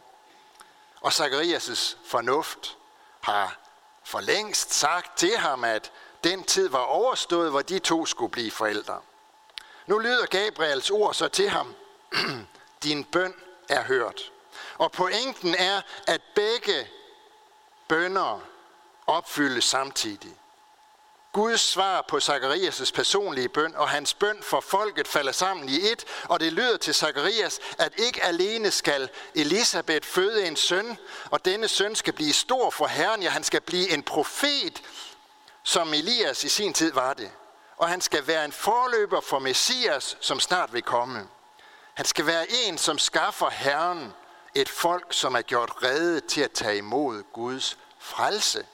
Og 1.02 1.12
Zakarias' 1.12 1.98
fornuft 2.06 2.78
har 3.22 3.60
for 4.04 4.20
længst 4.20 4.74
sagt 4.74 5.18
til 5.18 5.38
ham, 5.38 5.64
at 5.64 5.92
den 6.24 6.44
tid 6.44 6.70
var 6.70 6.84
overstået, 6.84 7.52
hvor 7.52 7.62
de 7.62 7.80
to 7.80 8.06
skulle 8.06 8.32
blive 8.32 8.52
forældre. 8.52 9.02
Nu 9.88 10.00
lyder 10.00 10.26
Gabriels 10.26 10.90
ord 10.90 11.14
så 11.14 11.28
til 11.28 11.50
ham. 11.50 11.76
Din 12.84 13.04
bøn 13.04 13.34
er 13.70 13.84
hørt. 13.84 14.32
Og 14.78 14.92
pointen 14.92 15.56
er, 15.56 15.82
at 16.08 16.22
begge 16.36 16.88
bønder 17.88 18.42
opfyldes 19.08 19.64
samtidig. 19.64 20.36
Guds 21.34 21.62
svar 21.62 22.06
på 22.08 22.18
Zakarias' 22.18 22.92
personlige 22.94 23.50
bøn 23.50 23.76
og 23.76 23.90
hans 23.90 24.14
bøn 24.14 24.44
for 24.44 24.60
folket 24.60 25.08
falder 25.08 25.32
sammen 25.32 25.70
i 25.70 25.92
et, 25.92 26.06
og 26.24 26.40
det 26.40 26.54
lyder 26.54 26.78
til 26.78 26.94
Zakarias, 26.94 27.60
at 27.80 27.94
ikke 27.98 28.24
alene 28.24 28.72
skal 28.72 29.10
Elisabeth 29.36 30.08
føde 30.08 30.48
en 30.48 30.56
søn, 30.56 30.98
og 31.32 31.46
denne 31.46 31.68
søn 31.68 31.96
skal 31.96 32.14
blive 32.14 32.34
stor 32.34 32.70
for 32.70 32.88
Herren, 32.88 33.24
ja, 33.24 33.30
han 33.30 33.44
skal 33.44 33.62
blive 33.62 33.90
en 33.90 34.04
profet, 34.04 34.84
som 35.64 35.94
Elias 35.94 36.44
i 36.44 36.50
sin 36.50 36.74
tid 36.74 36.94
var 36.94 37.14
det. 37.14 37.32
Og 37.78 37.90
han 37.90 38.02
skal 38.02 38.28
være 38.28 38.46
en 38.46 38.52
forløber 38.52 39.22
for 39.22 39.40
Messias, 39.40 40.18
som 40.20 40.40
snart 40.40 40.74
vil 40.74 40.84
komme. 40.84 41.28
Han 41.94 42.06
skal 42.06 42.26
være 42.26 42.46
en, 42.52 42.78
som 42.78 42.98
skaffer 42.98 43.50
Herren 43.50 44.14
et 44.56 44.70
folk, 44.70 45.14
som 45.14 45.36
er 45.36 45.42
gjort 45.42 45.72
rede 45.84 46.20
til 46.20 46.42
at 46.42 46.52
tage 46.52 46.78
imod 46.78 47.24
Guds 47.34 47.78
frelse. 48.00 48.66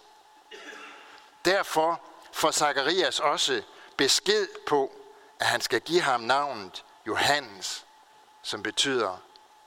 Derfor 1.45 2.01
får 2.31 2.51
Zakarias 2.51 3.19
også 3.19 3.63
besked 3.97 4.47
på, 4.67 4.91
at 5.39 5.45
han 5.45 5.61
skal 5.61 5.81
give 5.81 6.01
ham 6.01 6.21
navnet 6.21 6.85
Johannes, 7.07 7.85
som 8.41 8.63
betyder 8.63 9.17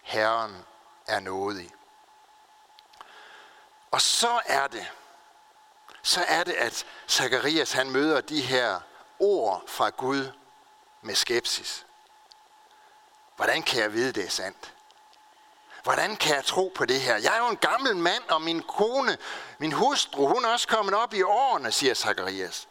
Herren 0.02 0.64
er 1.06 1.20
nådig. 1.20 1.70
Og 3.90 4.00
så 4.00 4.40
er 4.46 4.66
det, 4.66 4.92
så 6.02 6.24
er 6.28 6.44
det, 6.44 6.52
at 6.52 6.86
Zakarias 7.08 7.72
han 7.72 7.90
møder 7.90 8.20
de 8.20 8.40
her 8.40 8.80
ord 9.18 9.64
fra 9.66 9.90
Gud 9.90 10.32
med 11.02 11.14
skepsis. 11.14 11.86
Hvordan 13.36 13.62
kan 13.62 13.80
jeg 13.80 13.92
vide, 13.92 14.12
det 14.12 14.24
er 14.24 14.30
sandt? 14.30 14.75
Hvordan 15.86 16.16
kan 16.16 16.34
jeg 16.36 16.44
tro 16.44 16.72
på 16.74 16.84
det 16.84 17.00
her? 17.00 17.16
Jeg 17.16 17.34
er 17.36 17.38
jo 17.38 17.48
en 17.48 17.56
gammel 17.56 17.96
mand, 17.96 18.22
og 18.28 18.42
min 18.42 18.62
kone, 18.62 19.18
min 19.58 19.72
hustru, 19.72 20.26
hun 20.26 20.44
er 20.44 20.48
også 20.48 20.68
kommet 20.68 20.94
op 20.94 21.14
i 21.14 21.22
årene, 21.22 21.72
siger 21.72 21.94
Zakarias. 21.94 22.68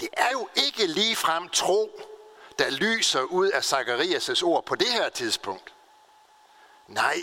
Det 0.00 0.08
er 0.12 0.30
jo 0.32 0.48
ikke 0.54 0.86
lige 0.86 1.16
frem 1.16 1.48
tro, 1.48 2.00
der 2.58 2.70
lyser 2.70 3.20
ud 3.20 3.48
af 3.48 3.60
Zakarias' 3.72 4.42
ord 4.44 4.64
på 4.64 4.74
det 4.74 4.88
her 4.88 5.08
tidspunkt. 5.08 5.72
Nej, 6.86 7.16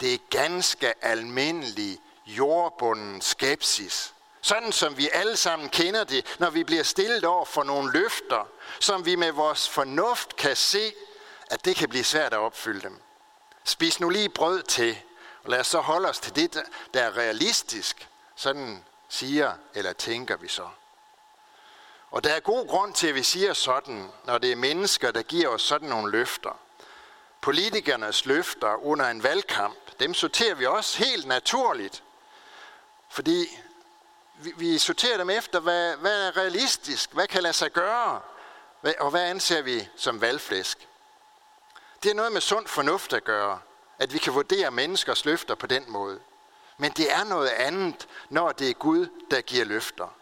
det 0.00 0.14
er 0.14 0.18
ganske 0.30 1.04
almindelig 1.04 1.98
jordbunden 2.26 3.20
skepsis. 3.20 4.14
Sådan 4.40 4.72
som 4.72 4.96
vi 4.96 5.08
alle 5.12 5.36
sammen 5.36 5.68
kender 5.68 6.04
det, 6.04 6.36
når 6.38 6.50
vi 6.50 6.64
bliver 6.64 6.82
stillet 6.82 7.24
over 7.24 7.44
for 7.44 7.62
nogle 7.62 7.92
løfter, 7.92 8.48
som 8.80 9.06
vi 9.06 9.16
med 9.16 9.32
vores 9.32 9.68
fornuft 9.68 10.36
kan 10.36 10.56
se, 10.56 10.92
at 11.50 11.64
det 11.64 11.76
kan 11.76 11.88
blive 11.88 12.04
svært 12.04 12.32
at 12.32 12.38
opfylde 12.38 12.80
dem. 12.80 13.00
Spis 13.68 14.00
nu 14.00 14.08
lige 14.08 14.28
brød 14.28 14.62
til, 14.62 14.98
og 15.44 15.50
lad 15.50 15.60
os 15.60 15.66
så 15.66 15.80
holde 15.80 16.08
os 16.08 16.18
til 16.18 16.36
det, 16.36 16.62
der 16.94 17.02
er 17.02 17.16
realistisk. 17.16 18.08
Sådan 18.34 18.84
siger 19.08 19.52
eller 19.74 19.92
tænker 19.92 20.36
vi 20.36 20.48
så. 20.48 20.68
Og 22.10 22.24
der 22.24 22.34
er 22.34 22.40
god 22.40 22.68
grund 22.68 22.94
til, 22.94 23.06
at 23.06 23.14
vi 23.14 23.22
siger 23.22 23.52
sådan, 23.52 24.10
når 24.24 24.38
det 24.38 24.52
er 24.52 24.56
mennesker, 24.56 25.10
der 25.10 25.22
giver 25.22 25.48
os 25.48 25.62
sådan 25.62 25.88
nogle 25.88 26.12
løfter. 26.12 26.58
Politikernes 27.40 28.26
løfter 28.26 28.84
under 28.84 29.10
en 29.10 29.22
valgkamp, 29.22 29.78
dem 30.00 30.14
sorterer 30.14 30.54
vi 30.54 30.66
også 30.66 30.98
helt 30.98 31.26
naturligt. 31.26 32.02
Fordi 33.10 33.60
vi, 34.34 34.52
vi 34.56 34.78
sorterer 34.78 35.16
dem 35.16 35.30
efter, 35.30 35.60
hvad, 35.60 35.96
hvad 35.96 36.26
er 36.26 36.36
realistisk, 36.36 37.12
hvad 37.12 37.26
kan 37.26 37.42
lade 37.42 37.54
sig 37.54 37.72
gøre, 37.72 38.20
og 38.98 39.10
hvad 39.10 39.22
anser 39.22 39.62
vi 39.62 39.88
som 39.96 40.20
valgflæsk. 40.20 40.88
Det 42.02 42.10
er 42.10 42.14
noget 42.14 42.32
med 42.32 42.40
sund 42.40 42.66
fornuft 42.66 43.12
at 43.12 43.24
gøre, 43.24 43.60
at 43.98 44.12
vi 44.12 44.18
kan 44.18 44.34
vurdere 44.34 44.70
menneskers 44.70 45.24
løfter 45.24 45.54
på 45.54 45.66
den 45.66 45.84
måde. 45.88 46.20
Men 46.76 46.92
det 46.92 47.12
er 47.12 47.24
noget 47.24 47.48
andet, 47.48 48.08
når 48.28 48.52
det 48.52 48.70
er 48.70 48.74
Gud, 48.74 49.06
der 49.30 49.40
giver 49.40 49.64
løfter. 49.64 50.14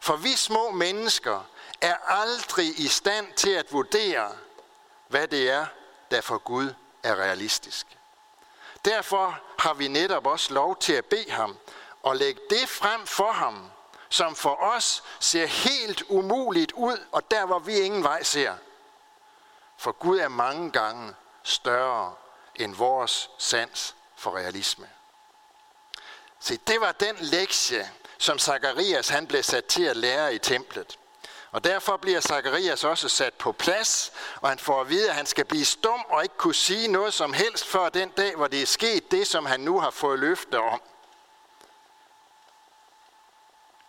For 0.00 0.16
vi 0.16 0.32
små 0.32 0.70
mennesker 0.70 1.48
er 1.80 1.96
aldrig 2.06 2.80
i 2.80 2.88
stand 2.88 3.32
til 3.32 3.50
at 3.50 3.72
vurdere, 3.72 4.32
hvad 5.08 5.28
det 5.28 5.50
er, 5.50 5.66
der 6.10 6.20
for 6.20 6.38
Gud 6.38 6.74
er 7.02 7.14
realistisk. 7.16 7.86
Derfor 8.84 9.40
har 9.58 9.74
vi 9.74 9.88
netop 9.88 10.26
også 10.26 10.54
lov 10.54 10.76
til 10.76 10.92
at 10.92 11.04
bede 11.04 11.30
ham 11.30 11.56
og 12.02 12.16
lægge 12.16 12.40
det 12.50 12.68
frem 12.68 13.06
for 13.06 13.32
ham, 13.32 13.70
som 14.08 14.34
for 14.34 14.62
os 14.62 15.02
ser 15.20 15.46
helt 15.46 16.02
umuligt 16.08 16.72
ud, 16.72 16.98
og 17.12 17.30
der 17.30 17.46
hvor 17.46 17.58
vi 17.58 17.78
ingen 17.78 18.02
vej 18.02 18.22
ser. 18.22 18.54
For 19.76 19.92
Gud 19.92 20.18
er 20.18 20.28
mange 20.28 20.70
gange 20.70 21.14
større 21.42 22.14
end 22.54 22.74
vores 22.74 23.30
sans 23.38 23.94
for 24.16 24.36
realisme. 24.36 24.88
Se, 26.40 26.56
det 26.56 26.80
var 26.80 26.92
den 26.92 27.16
lektie, 27.20 27.90
som 28.18 28.38
Zakarias 28.38 29.08
han 29.08 29.26
blev 29.26 29.42
sat 29.42 29.64
til 29.64 29.82
at 29.82 29.96
lære 29.96 30.34
i 30.34 30.38
templet. 30.38 30.98
Og 31.50 31.64
derfor 31.64 31.96
bliver 31.96 32.20
Zakarias 32.20 32.84
også 32.84 33.08
sat 33.08 33.34
på 33.34 33.52
plads, 33.52 34.12
og 34.40 34.48
han 34.48 34.58
får 34.58 34.80
at 34.80 34.88
vide, 34.88 35.08
at 35.08 35.14
han 35.14 35.26
skal 35.26 35.44
blive 35.44 35.64
stum 35.64 36.04
og 36.08 36.22
ikke 36.22 36.36
kunne 36.36 36.54
sige 36.54 36.88
noget 36.88 37.14
som 37.14 37.32
helst 37.32 37.66
før 37.66 37.88
den 37.88 38.08
dag, 38.08 38.36
hvor 38.36 38.48
det 38.48 38.62
er 38.62 38.66
sket 38.66 39.10
det, 39.10 39.26
som 39.26 39.46
han 39.46 39.60
nu 39.60 39.80
har 39.80 39.90
fået 39.90 40.18
løfte 40.18 40.60
om. 40.60 40.82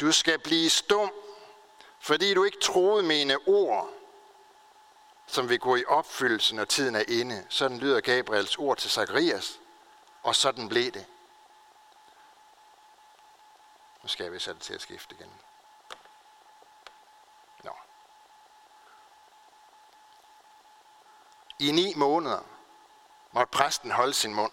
Du 0.02 0.12
skal 0.12 0.40
blive 0.40 0.70
stum, 0.70 1.12
fordi 2.00 2.34
du 2.34 2.44
ikke 2.44 2.60
troede 2.60 3.04
mine 3.04 3.38
ord, 3.48 3.90
som 5.28 5.50
vil 5.50 5.60
gå 5.60 5.76
i 5.76 5.86
opfyldelse, 5.86 6.56
når 6.56 6.66
tiden 6.66 6.96
er 6.96 7.04
inde. 7.08 7.46
Sådan 7.50 7.78
lyder 7.78 8.02
Gabriels 8.02 8.56
ord 8.58 8.78
til 8.78 8.92
Zakarias, 8.92 9.60
og 10.24 10.36
sådan 10.36 10.70
blev 10.70 10.92
det. 10.92 11.06
Nu 14.04 14.10
skal 14.10 14.32
vi 14.32 14.38
det 14.38 14.62
til 14.62 14.74
at 14.74 14.82
skifte 14.82 15.16
igen. 15.16 15.34
Nå. 17.64 17.72
I 21.60 21.72
ni 21.72 21.94
måneder 21.96 22.42
måtte 23.32 23.52
præsten 23.52 23.92
holde 23.92 24.14
sin 24.14 24.34
mund. 24.34 24.52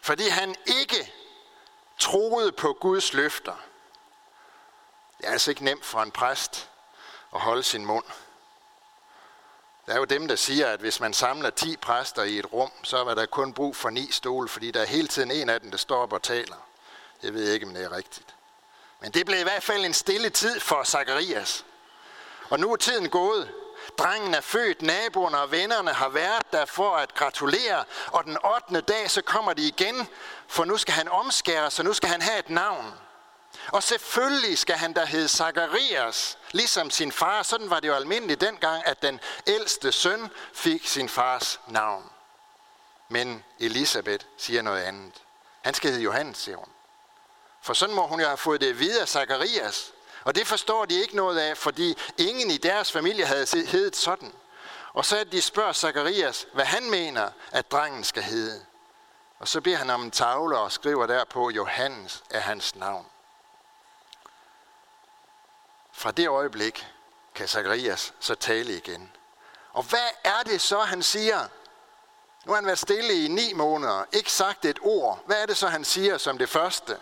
Fordi 0.00 0.28
han 0.28 0.54
ikke 0.66 1.12
troede 1.98 2.52
på 2.52 2.72
Guds 2.80 3.12
løfter. 3.12 3.56
Det 5.18 5.26
er 5.26 5.32
altså 5.32 5.50
ikke 5.50 5.64
nemt 5.64 5.84
for 5.84 6.02
en 6.02 6.12
præst 6.12 6.70
at 7.34 7.40
holde 7.40 7.62
sin 7.62 7.86
mund. 7.86 8.04
Der 9.86 9.92
er 9.92 9.98
jo 9.98 10.04
dem, 10.04 10.28
der 10.28 10.36
siger, 10.36 10.66
at 10.66 10.80
hvis 10.80 11.00
man 11.00 11.14
samler 11.14 11.50
10 11.50 11.76
præster 11.76 12.22
i 12.22 12.38
et 12.38 12.52
rum, 12.52 12.70
så 12.82 12.96
er 12.96 13.14
der 13.14 13.26
kun 13.26 13.52
brug 13.52 13.76
for 13.76 13.90
ni 13.90 14.12
stole, 14.12 14.48
fordi 14.48 14.70
der 14.70 14.80
er 14.80 14.86
hele 14.86 15.08
tiden 15.08 15.30
en 15.30 15.48
af 15.48 15.60
dem, 15.60 15.70
der 15.70 15.78
står 15.78 16.02
op 16.02 16.12
og 16.12 16.22
taler. 16.22 16.56
Jeg 17.22 17.34
ved 17.34 17.52
ikke, 17.52 17.66
om 17.66 17.74
det 17.74 17.84
er 17.84 17.96
rigtigt. 17.96 18.34
Men 19.00 19.10
det 19.10 19.26
blev 19.26 19.40
i 19.40 19.42
hvert 19.42 19.62
fald 19.62 19.84
en 19.84 19.94
stille 19.94 20.30
tid 20.30 20.60
for 20.60 20.84
Zakarias. 20.84 21.64
Og 22.50 22.60
nu 22.60 22.72
er 22.72 22.76
tiden 22.76 23.08
gået. 23.08 23.50
Drengen 23.98 24.34
er 24.34 24.40
født, 24.40 24.82
naboerne 24.82 25.38
og 25.38 25.50
vennerne 25.50 25.90
har 25.90 26.08
været 26.08 26.52
der 26.52 26.64
for 26.64 26.96
at 26.96 27.14
gratulere, 27.14 27.84
og 28.06 28.24
den 28.24 28.38
8. 28.70 28.80
dag 28.80 29.10
så 29.10 29.22
kommer 29.22 29.52
de 29.52 29.68
igen, 29.68 30.08
for 30.48 30.64
nu 30.64 30.76
skal 30.76 30.94
han 30.94 31.08
omskære, 31.08 31.70
så 31.70 31.82
nu 31.82 31.92
skal 31.92 32.08
han 32.08 32.22
have 32.22 32.38
et 32.38 32.50
navn. 32.50 32.94
Og 33.72 33.82
selvfølgelig 33.82 34.58
skal 34.58 34.76
han 34.76 34.92
da 34.92 35.04
hedde 35.04 35.28
Zakarias, 35.28 36.38
ligesom 36.50 36.90
sin 36.90 37.12
far. 37.12 37.42
Sådan 37.42 37.70
var 37.70 37.80
det 37.80 37.88
jo 37.88 37.94
almindeligt 37.94 38.40
dengang, 38.40 38.86
at 38.86 39.02
den 39.02 39.20
ældste 39.46 39.92
søn 39.92 40.30
fik 40.52 40.86
sin 40.86 41.08
fars 41.08 41.60
navn. 41.68 42.10
Men 43.08 43.44
Elisabeth 43.60 44.26
siger 44.36 44.62
noget 44.62 44.82
andet. 44.82 45.14
Han 45.62 45.74
skal 45.74 45.90
hedde 45.90 46.02
Johannes, 46.02 46.38
siger 46.38 46.56
hun. 46.56 46.68
For 47.62 47.74
sådan 47.74 47.94
må 47.94 48.06
hun 48.06 48.20
jo 48.20 48.26
have 48.26 48.36
fået 48.36 48.60
det 48.60 48.78
videre 48.78 49.02
af 49.02 49.08
Zakarias. 49.08 49.92
Og 50.24 50.34
det 50.34 50.46
forstår 50.46 50.84
de 50.84 50.94
ikke 50.94 51.16
noget 51.16 51.38
af, 51.38 51.56
fordi 51.56 51.98
ingen 52.18 52.50
i 52.50 52.56
deres 52.56 52.92
familie 52.92 53.26
havde 53.26 53.46
heddet 53.66 53.96
sådan. 53.96 54.32
Og 54.92 55.04
så 55.04 55.18
er 55.18 55.24
de 55.24 55.42
spørger 55.42 55.72
Zakarias, 55.72 56.46
hvad 56.52 56.64
han 56.64 56.90
mener, 56.90 57.30
at 57.52 57.72
drengen 57.72 58.04
skal 58.04 58.22
hedde. 58.22 58.64
Og 59.38 59.48
så 59.48 59.60
beder 59.60 59.76
han 59.76 59.90
om 59.90 60.02
en 60.02 60.10
tavle 60.10 60.58
og 60.58 60.72
skriver 60.72 61.06
derpå, 61.06 61.50
Johannes 61.50 62.22
er 62.30 62.40
hans 62.40 62.74
navn. 62.74 63.06
Fra 65.96 66.10
det 66.10 66.28
øjeblik 66.28 66.86
kan 67.34 67.48
Zacharias 67.48 68.14
så 68.20 68.34
tale 68.34 68.76
igen. 68.76 69.12
Og 69.72 69.82
hvad 69.82 70.08
er 70.24 70.42
det 70.46 70.60
så, 70.60 70.80
han 70.80 71.02
siger? 71.02 71.48
Nu 72.44 72.52
har 72.52 72.54
han 72.54 72.66
været 72.66 72.78
stille 72.78 73.24
i 73.24 73.28
ni 73.28 73.52
måneder, 73.52 74.04
ikke 74.12 74.32
sagt 74.32 74.64
et 74.64 74.78
ord. 74.82 75.22
Hvad 75.26 75.42
er 75.42 75.46
det 75.46 75.56
så, 75.56 75.66
han 75.68 75.84
siger 75.84 76.18
som 76.18 76.38
det 76.38 76.48
første? 76.48 76.96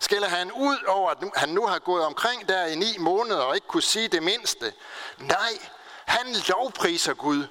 Skælder 0.00 0.28
han 0.28 0.52
ud 0.52 0.78
over, 0.86 1.10
at 1.10 1.18
han 1.36 1.48
nu 1.48 1.66
har 1.66 1.78
gået 1.78 2.04
omkring 2.04 2.48
der 2.48 2.66
i 2.66 2.74
ni 2.74 2.98
måneder 2.98 3.40
og 3.40 3.54
ikke 3.54 3.66
kunne 3.66 3.82
sige 3.82 4.08
det 4.08 4.22
mindste? 4.22 4.72
Nej, 5.18 5.68
han 6.06 6.26
lovpriser 6.48 7.14
Gud. 7.14 7.46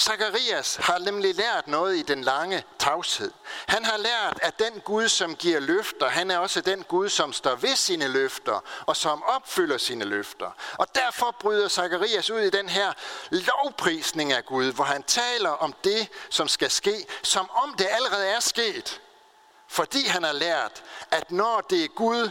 Zacharias 0.00 0.76
har 0.76 0.98
nemlig 0.98 1.34
lært 1.34 1.68
noget 1.68 1.96
i 1.96 2.02
den 2.02 2.24
lange 2.24 2.64
tavshed. 2.78 3.30
Han 3.66 3.84
har 3.84 3.96
lært, 3.96 4.38
at 4.42 4.58
den 4.58 4.80
Gud, 4.80 5.08
som 5.08 5.36
giver 5.36 5.60
løfter, 5.60 6.08
han 6.08 6.30
er 6.30 6.38
også 6.38 6.60
den 6.60 6.82
Gud, 6.82 7.08
som 7.08 7.32
står 7.32 7.54
ved 7.54 7.76
sine 7.76 8.08
løfter 8.08 8.64
og 8.86 8.96
som 8.96 9.22
opfylder 9.22 9.78
sine 9.78 10.04
løfter. 10.04 10.50
Og 10.72 10.86
derfor 10.94 11.36
bryder 11.40 11.68
Zacharias 11.68 12.30
ud 12.30 12.40
i 12.40 12.50
den 12.50 12.68
her 12.68 12.92
lovprisning 13.30 14.32
af 14.32 14.44
Gud, 14.44 14.72
hvor 14.72 14.84
han 14.84 15.02
taler 15.02 15.50
om 15.50 15.74
det, 15.84 16.08
som 16.30 16.48
skal 16.48 16.70
ske, 16.70 17.06
som 17.22 17.50
om 17.50 17.74
det 17.74 17.86
allerede 17.90 18.26
er 18.26 18.40
sket. 18.40 19.00
Fordi 19.68 20.06
han 20.06 20.22
har 20.22 20.32
lært, 20.32 20.82
at 21.10 21.30
når 21.30 21.60
det 21.70 21.84
er 21.84 21.88
Gud, 21.88 22.30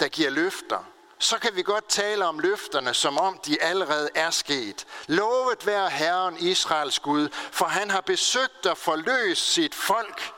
der 0.00 0.08
giver 0.08 0.30
løfter, 0.30 0.84
så 1.22 1.38
kan 1.38 1.56
vi 1.56 1.62
godt 1.62 1.88
tale 1.88 2.26
om 2.26 2.38
løfterne, 2.38 2.94
som 2.94 3.18
om 3.18 3.38
de 3.38 3.62
allerede 3.62 4.10
er 4.14 4.30
sket. 4.30 4.86
Lovet 5.06 5.66
være 5.66 5.90
Herren 5.90 6.36
Israels 6.38 6.98
Gud, 6.98 7.28
for 7.32 7.64
han 7.64 7.90
har 7.90 8.00
besøgt 8.00 8.66
og 8.66 8.78
forløst 8.78 9.52
sit 9.52 9.74
folk. 9.74 10.32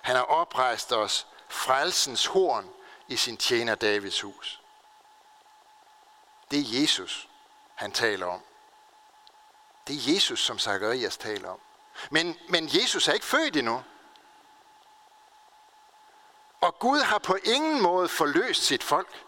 Han 0.00 0.16
har 0.16 0.22
oprejst 0.22 0.92
os 0.92 1.26
frelsens 1.48 2.26
horn 2.26 2.70
i 3.08 3.16
sin 3.16 3.36
tjener 3.36 3.74
Davids 3.74 4.20
hus. 4.20 4.60
Det 6.50 6.58
er 6.58 6.80
Jesus, 6.80 7.28
han 7.74 7.92
taler 7.92 8.26
om. 8.26 8.40
Det 9.86 9.96
er 9.96 10.12
Jesus, 10.14 10.40
som 10.40 10.58
Zacharias 10.58 11.16
taler 11.16 11.48
om. 11.48 11.60
Men, 12.10 12.38
men 12.48 12.68
Jesus 12.72 13.08
er 13.08 13.12
ikke 13.12 13.26
født 13.26 13.56
endnu. 13.56 13.84
Og 16.60 16.78
Gud 16.78 17.00
har 17.00 17.18
på 17.18 17.36
ingen 17.44 17.82
måde 17.82 18.08
forløst 18.08 18.62
sit 18.62 18.82
folk. 18.82 19.24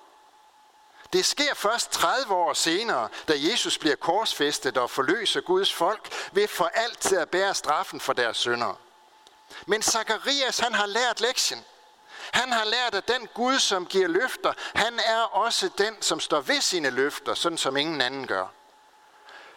Det 1.12 1.25
sker 1.25 1.54
først 1.54 1.90
30 1.90 2.34
år 2.34 2.52
senere, 2.52 3.08
da 3.28 3.32
Jesus 3.36 3.78
bliver 3.78 3.96
korsfæstet 3.96 4.76
og 4.76 4.90
forløser 4.90 5.40
Guds 5.40 5.72
folk 5.72 6.12
ved 6.32 6.48
for 6.48 6.70
altid 6.75 7.18
at 7.18 7.30
bære 7.30 7.54
straffen 7.54 8.00
for 8.00 8.12
deres 8.12 8.36
synder. 8.36 8.75
Men 9.66 9.82
Zakarias, 9.82 10.58
han 10.58 10.75
har 10.75 10.86
lært 10.86 11.20
lektien. 11.20 11.64
Han 12.32 12.52
har 12.52 12.64
lært, 12.64 12.94
at 12.94 13.08
den 13.08 13.28
Gud, 13.34 13.58
som 13.58 13.86
giver 13.86 14.08
løfter, 14.08 14.52
han 14.75 15.00
er 15.06 15.20
også 15.20 15.70
den, 15.78 16.02
som 16.02 16.20
står 16.20 16.40
ved 16.40 16.60
sine 16.60 16.90
løfter, 16.90 17.34
sådan 17.34 17.58
som 17.58 17.76
ingen 17.76 18.00
anden 18.00 18.26
gør. 18.26 18.46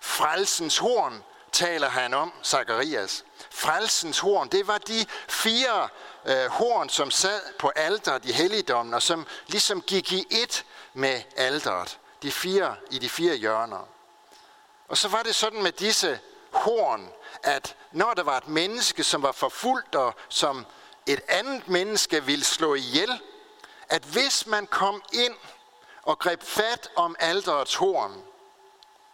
Frelsens 0.01 0.77
horn 0.77 1.23
taler 1.51 1.89
han 1.89 2.13
om, 2.13 2.33
Zakarias. 2.43 3.23
Frelsens 3.51 4.19
horn, 4.19 4.49
det 4.49 4.67
var 4.67 4.77
de 4.77 5.05
fire 5.27 5.89
øh, 6.25 6.45
horn, 6.45 6.89
som 6.89 7.11
sad 7.11 7.41
på 7.59 7.71
alderet 7.75 8.25
i 8.25 8.31
helligdommen, 8.31 8.93
og 8.93 9.01
som 9.01 9.27
ligesom 9.47 9.81
gik 9.81 10.11
i 10.11 10.25
et 10.29 10.65
med 10.99 11.21
alderet. 11.35 11.99
De 12.21 12.31
fire 12.31 12.75
i 12.91 12.99
de 12.99 13.09
fire 13.09 13.35
hjørner. 13.35 13.87
Og 14.87 14.97
så 14.97 15.07
var 15.07 15.23
det 15.23 15.35
sådan 15.35 15.63
med 15.63 15.71
disse 15.71 16.19
horn, 16.51 17.09
at 17.43 17.75
når 17.91 18.13
der 18.13 18.23
var 18.23 18.37
et 18.37 18.47
menneske, 18.47 19.03
som 19.03 19.21
var 19.21 19.31
forfulgt, 19.31 19.95
og 19.95 20.13
som 20.29 20.65
et 21.05 21.21
andet 21.27 21.67
menneske 21.67 22.23
ville 22.23 22.45
slå 22.45 22.75
ihjel, 22.75 23.21
at 23.89 24.03
hvis 24.03 24.47
man 24.47 24.67
kom 24.67 25.03
ind 25.13 25.35
og 26.03 26.19
greb 26.19 26.43
fat 26.43 26.89
om 26.95 27.15
alderets 27.19 27.75
horn, 27.75 28.23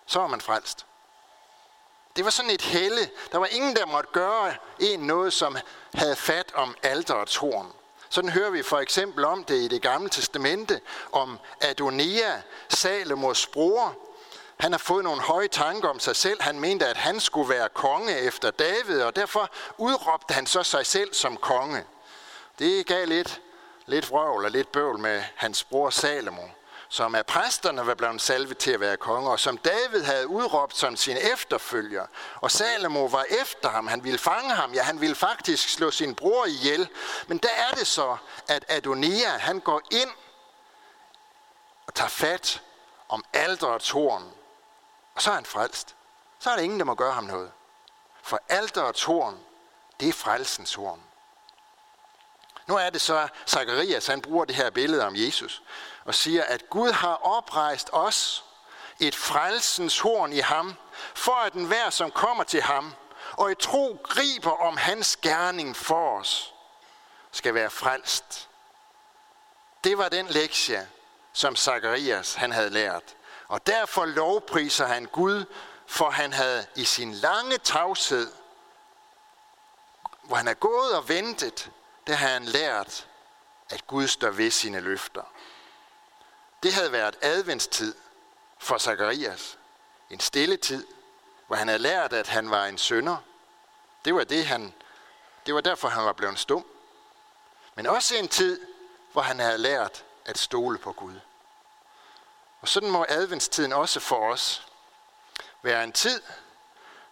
så 0.06 0.20
var 0.20 0.28
man 0.28 0.42
frelst. 0.42 0.86
Det 2.16 2.26
var 2.26 2.32
sådan 2.32 2.52
et 2.52 2.62
helle. 2.62 3.10
Der 3.32 3.38
var 3.38 3.46
ingen, 3.46 3.76
der 3.76 3.86
måtte 3.86 4.10
gøre 4.14 4.56
en 4.80 5.00
noget, 5.00 5.34
som 5.34 5.58
havde 5.94 6.16
fat 6.16 6.52
om 6.54 6.76
alderets 6.84 7.36
horn. 7.36 7.74
Sådan 8.16 8.30
hører 8.30 8.50
vi 8.50 8.64
for 8.64 8.80
eksempel 8.80 9.26
om 9.26 9.44
det 9.44 9.56
i 9.56 9.68
det 9.68 9.82
gamle 9.82 10.10
testamente, 10.10 10.82
om 11.12 11.40
Adonia, 11.62 12.42
Salomos 12.70 13.48
bror. 13.48 13.98
Han 14.58 14.72
har 14.72 14.78
fået 14.78 15.04
nogle 15.04 15.22
høje 15.22 15.48
tanker 15.48 15.90
om 15.90 16.00
sig 16.00 16.16
selv. 16.16 16.42
Han 16.42 16.60
mente, 16.60 16.88
at 16.88 16.98
han 16.98 17.20
skulle 17.20 17.50
være 17.50 17.70
konge 17.70 18.20
efter 18.20 18.52
David, 18.52 19.02
og 19.02 19.16
derfor 19.16 19.50
udråbte 19.78 20.34
han 20.34 20.46
så 20.46 20.64
sig 20.64 20.86
selv 20.86 21.14
som 21.14 21.38
konge. 21.38 21.84
Det 22.60 22.86
gav 22.86 23.08
lidt, 23.08 23.42
lidt 23.86 24.10
vrøvl 24.10 24.46
og 24.46 24.52
lidt 24.52 24.72
bøvl 24.72 25.00
med 25.00 25.24
hans 25.36 25.64
bror 25.64 25.90
Salomo 25.90 26.48
som 26.90 27.16
af 27.16 27.26
præsterne 27.26 27.88
var 27.88 27.94
blevet 27.94 28.22
salvet 28.22 28.58
til 28.58 28.72
at 28.72 28.80
være 28.80 28.98
konge, 28.98 29.30
og 29.30 29.40
som 29.40 29.58
David 29.58 30.04
havde 30.04 30.28
udråbt 30.28 30.78
som 30.78 30.96
sin 30.96 31.18
efterfølger. 31.18 32.06
Og 32.36 32.52
Salomo 32.52 33.06
var 33.06 33.26
efter 33.42 33.70
ham, 33.70 33.88
han 33.88 34.04
ville 34.04 34.20
fange 34.20 34.54
ham, 34.56 34.74
ja, 34.74 34.84
han 34.84 35.02
ville 35.02 35.16
faktisk 35.16 35.70
slå 35.70 35.92
sin 35.92 36.16
bror 36.16 36.46
ihjel. 36.46 36.90
Men 37.28 37.38
der 37.38 37.50
er 37.50 37.72
det 37.76 37.88
så, 37.88 38.18
at 38.48 38.66
Adonia, 38.70 39.30
han 39.30 39.60
går 39.60 39.82
ind 39.92 40.10
og 41.88 41.94
tager 41.94 42.10
fat 42.10 42.62
om 43.10 43.26
alderets 43.34 43.90
horn, 43.90 44.24
og 45.16 45.22
så 45.22 45.30
er 45.32 45.36
han 45.36 45.46
frelst. 45.46 45.96
Så 46.40 46.50
er 46.50 46.56
der 46.56 46.64
ingen, 46.64 46.80
der 46.80 46.86
må 46.86 46.96
gøre 46.96 47.14
ham 47.14 47.24
noget. 47.24 47.52
For 48.24 48.40
alderets 48.50 49.04
horn, 49.04 49.40
det 50.00 50.10
er 50.10 50.14
frelsens 50.14 50.74
horn. 50.74 51.02
Nu 52.68 52.76
er 52.76 52.90
det 52.90 53.02
så, 53.02 53.28
Zacharias 53.48 54.08
han 54.08 54.22
bruger 54.22 54.46
det 54.46 54.56
her 54.56 54.70
billede 54.70 55.06
om 55.06 55.14
Jesus 55.16 55.62
og 56.06 56.16
siger, 56.16 56.44
at 56.44 56.70
Gud 56.70 56.92
har 56.92 57.16
oprejst 57.16 57.90
os 57.92 58.46
et 59.00 59.16
frelsens 59.16 60.00
horn 60.00 60.34
i 60.34 60.40
ham, 60.40 60.76
for 61.16 61.34
at 61.36 61.54
den 61.54 61.66
hver, 61.66 61.90
som 61.90 62.12
kommer 62.12 62.44
til 62.44 62.62
ham, 62.62 62.94
og 63.32 63.52
i 63.52 63.56
tro 63.56 64.00
griber 64.04 64.52
om 64.52 64.78
hans 64.78 65.18
gerning 65.18 65.76
for 65.76 66.20
os, 66.20 66.54
skal 67.32 67.54
være 67.54 67.70
frelst. 67.70 68.50
Det 69.84 69.98
var 69.98 70.10
den 70.10 70.28
lektie, 70.28 70.88
som 71.34 71.56
Zacharias 71.56 72.34
han 72.34 72.52
havde 72.52 72.70
lært. 72.70 73.16
Og 73.48 73.68
derfor 73.68 74.06
lovpriser 74.06 74.86
han 74.86 75.06
Gud, 75.06 75.46
for 75.88 76.10
han 76.10 76.34
havde 76.34 76.66
i 76.76 76.86
sin 76.86 77.14
lange 77.14 77.58
tavshed, 77.58 78.32
hvor 80.24 80.36
han 80.36 80.48
er 80.48 80.54
gået 80.54 80.96
og 80.96 81.10
ventet, 81.10 81.72
der 82.08 82.14
har 82.14 82.28
han 82.28 82.46
lært, 82.46 83.08
at 83.70 83.88
Gud 83.88 84.08
står 84.08 84.30
ved 84.30 84.52
sine 84.52 84.80
løfter. 84.80 85.24
Det 86.66 86.74
havde 86.74 86.92
været 86.92 87.16
adventstid 87.22 87.96
for 88.58 88.78
Zakarias. 88.78 89.58
En 90.10 90.20
stille 90.20 90.58
tid, 90.58 90.88
hvor 91.48 91.56
han 91.56 91.68
havde 91.68 91.82
lært, 91.82 92.14
at 92.14 92.28
han 92.28 92.50
var 92.52 92.66
en 92.66 92.78
sønder. 92.78 93.18
Det 94.06 94.16
var, 94.16 94.24
det, 94.24 94.46
han, 94.46 94.74
det 95.46 95.56
var 95.56 95.62
derfor, 95.62 95.88
han 95.88 96.06
var 96.06 96.14
blevet 96.14 96.40
stum. 96.40 96.66
Men 97.76 97.86
også 97.86 98.16
en 98.16 98.28
tid, 98.28 98.62
hvor 99.12 99.22
han 99.22 99.40
havde 99.40 99.58
lært 99.58 100.06
at 100.26 100.38
stole 100.38 100.78
på 100.78 100.92
Gud. 100.92 101.20
Og 102.62 102.68
sådan 102.68 102.90
må 102.90 103.06
adventstiden 103.10 103.74
også 103.74 104.00
for 104.00 104.32
os 104.32 104.68
være 105.62 105.84
en 105.84 105.92
tid, 105.92 106.22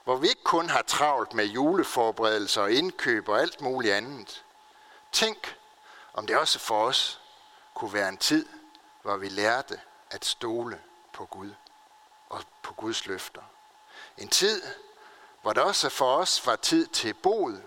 hvor 0.03 0.15
vi 0.15 0.27
ikke 0.27 0.43
kun 0.43 0.69
har 0.69 0.81
travlt 0.81 1.33
med 1.33 1.45
juleforberedelser 1.45 2.61
og 2.61 2.71
indkøb 2.71 3.29
og 3.29 3.41
alt 3.41 3.61
muligt 3.61 3.93
andet. 3.93 4.43
Tænk, 5.11 5.57
om 6.13 6.27
det 6.27 6.37
også 6.37 6.59
for 6.59 6.85
os 6.85 7.21
kunne 7.73 7.93
være 7.93 8.09
en 8.09 8.17
tid, 8.17 8.45
hvor 9.03 9.17
vi 9.17 9.29
lærte 9.29 9.81
at 10.11 10.25
stole 10.25 10.81
på 11.13 11.25
Gud 11.25 11.51
og 12.29 12.43
på 12.61 12.73
Guds 12.73 13.05
løfter. 13.05 13.41
En 14.17 14.29
tid, 14.29 14.61
hvor 15.41 15.53
det 15.53 15.63
også 15.63 15.89
for 15.89 16.15
os 16.15 16.45
var 16.45 16.55
tid 16.55 16.87
til 16.87 17.13
bod. 17.13 17.61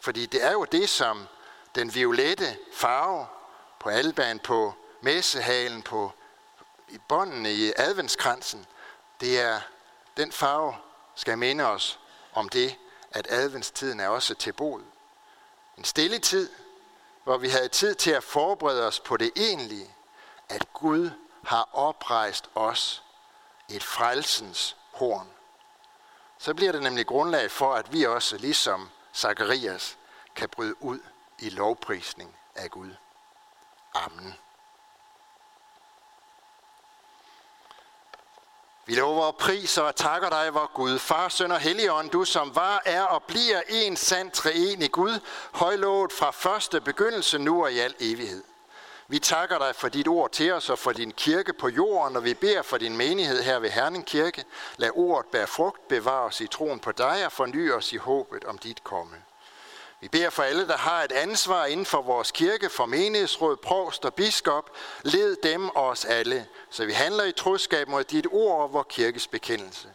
Fordi 0.00 0.26
det 0.26 0.44
er 0.44 0.52
jo 0.52 0.64
det, 0.64 0.88
som 0.88 1.26
den 1.74 1.94
violette 1.94 2.58
farve 2.72 3.26
på 3.78 3.88
alban, 3.88 4.38
på 4.38 4.74
messehalen, 5.00 5.82
på 5.82 6.12
i 6.88 6.98
båndene 6.98 7.52
i 7.52 7.72
adventskransen, 7.76 8.66
det 9.20 9.40
er 9.40 9.60
den 10.16 10.32
farve, 10.32 10.76
skal 11.14 11.38
minde 11.38 11.64
os 11.64 12.00
om 12.32 12.48
det, 12.48 12.76
at 13.10 13.26
adventstiden 13.30 14.00
er 14.00 14.08
også 14.08 14.34
til 14.34 14.52
bod. 14.52 14.82
En 15.78 15.84
stille 15.84 16.18
tid, 16.18 16.50
hvor 17.24 17.36
vi 17.36 17.48
havde 17.48 17.68
tid 17.68 17.94
til 17.94 18.10
at 18.10 18.24
forberede 18.24 18.86
os 18.86 19.00
på 19.00 19.16
det 19.16 19.32
egentlige, 19.36 19.94
at 20.52 20.72
Gud 20.72 21.10
har 21.44 21.68
oprejst 21.72 22.50
os 22.54 23.02
et 23.68 23.82
frelsens 23.82 24.76
horn. 24.92 25.28
Så 26.38 26.54
bliver 26.54 26.72
det 26.72 26.82
nemlig 26.82 27.06
grundlag 27.06 27.50
for, 27.50 27.74
at 27.74 27.92
vi 27.92 28.04
også, 28.04 28.36
ligesom 28.36 28.90
Zakarias, 29.14 29.98
kan 30.36 30.48
bryde 30.48 30.82
ud 30.82 31.00
i 31.38 31.48
lovprisning 31.48 32.36
af 32.54 32.70
Gud. 32.70 32.90
Amen. 33.94 34.34
Vi 38.86 38.94
lover 38.94 39.24
og 39.24 39.36
priser 39.36 39.82
og 39.82 39.96
takker 39.96 40.28
dig, 40.28 40.54
vor 40.54 40.70
Gud, 40.74 40.98
Far, 40.98 41.28
Søn 41.28 41.52
og 41.52 41.60
Helligånd, 41.60 42.10
du 42.10 42.24
som 42.24 42.54
var, 42.54 42.82
er 42.84 43.02
og 43.02 43.22
bliver 43.22 43.62
en 43.68 43.96
sand 43.96 44.30
treenig 44.30 44.92
Gud, 44.92 45.20
højlovet 45.52 46.12
fra 46.12 46.30
første 46.30 46.80
begyndelse 46.80 47.38
nu 47.38 47.62
og 47.62 47.72
i 47.72 47.78
al 47.78 47.94
evighed. 48.00 48.44
Vi 49.08 49.18
takker 49.18 49.58
dig 49.58 49.74
for 49.74 49.88
dit 49.88 50.08
ord 50.08 50.30
til 50.30 50.52
os 50.52 50.70
og 50.70 50.78
for 50.78 50.92
din 50.92 51.12
kirke 51.12 51.52
på 51.52 51.68
jorden, 51.68 52.16
og 52.16 52.24
vi 52.24 52.34
beder 52.34 52.62
for 52.62 52.78
din 52.78 52.96
menighed 52.96 53.42
her 53.42 53.58
ved 53.58 53.70
Herning 53.70 54.06
Kirke. 54.06 54.44
Lad 54.76 54.90
ordet 54.94 55.30
bære 55.30 55.46
frugt, 55.46 55.88
bevare 55.88 56.24
os 56.24 56.40
i 56.40 56.46
troen 56.46 56.80
på 56.80 56.92
dig 56.92 57.26
og 57.26 57.32
forny 57.32 57.72
os 57.72 57.92
i 57.92 57.96
håbet 57.96 58.44
om 58.44 58.58
dit 58.58 58.84
komme. 58.84 59.16
Vi 60.00 60.08
beder 60.08 60.30
for 60.30 60.42
alle, 60.42 60.68
der 60.68 60.76
har 60.76 61.02
et 61.02 61.12
ansvar 61.12 61.66
inden 61.66 61.86
for 61.86 62.02
vores 62.02 62.30
kirke, 62.30 62.70
for 62.70 62.86
menighedsråd, 62.86 63.56
provst 63.56 64.04
og 64.04 64.14
biskop. 64.14 64.70
Led 65.02 65.36
dem 65.42 65.68
og 65.68 65.88
os 65.88 66.04
alle, 66.04 66.46
så 66.70 66.84
vi 66.84 66.92
handler 66.92 67.24
i 67.24 67.32
troskab 67.32 67.88
mod 67.88 68.04
dit 68.04 68.26
ord 68.30 68.62
og 68.62 68.72
vor 68.72 68.82
kirkes 68.82 69.26
bekendelse. 69.26 69.88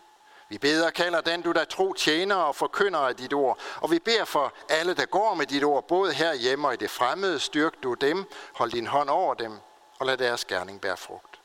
Vi 0.50 0.58
beder 0.58 0.86
og 0.86 0.94
kalder 0.94 1.22
den, 1.22 1.42
du 1.42 1.52
der 1.52 1.66
tro 1.66 1.94
tjener 1.94 2.36
og 2.36 2.56
forkynder 2.56 3.00
af 3.00 3.16
dit 3.16 3.34
ord. 3.34 3.60
Og 3.76 3.92
vi 3.92 4.00
beder 4.00 4.26
for 4.26 4.54
alle, 4.70 4.94
der 4.94 5.06
går 5.06 5.34
med 5.34 5.46
dit 5.46 5.64
ord, 5.64 5.88
både 5.88 6.14
her 6.14 6.34
hjemme 6.34 6.68
og 6.68 6.74
i 6.74 6.78
det 6.78 6.90
fremmede. 6.90 7.40
Styrk 7.40 7.84
du 7.84 7.94
dem, 7.94 8.26
hold 8.54 8.72
din 8.72 8.88
hånd 8.88 9.10
over 9.10 9.34
dem, 9.34 9.60
og 10.00 10.06
lad 10.06 10.18
deres 10.18 10.46
gerning 10.46 10.82
bære 10.82 10.98
frugt. 10.98 11.40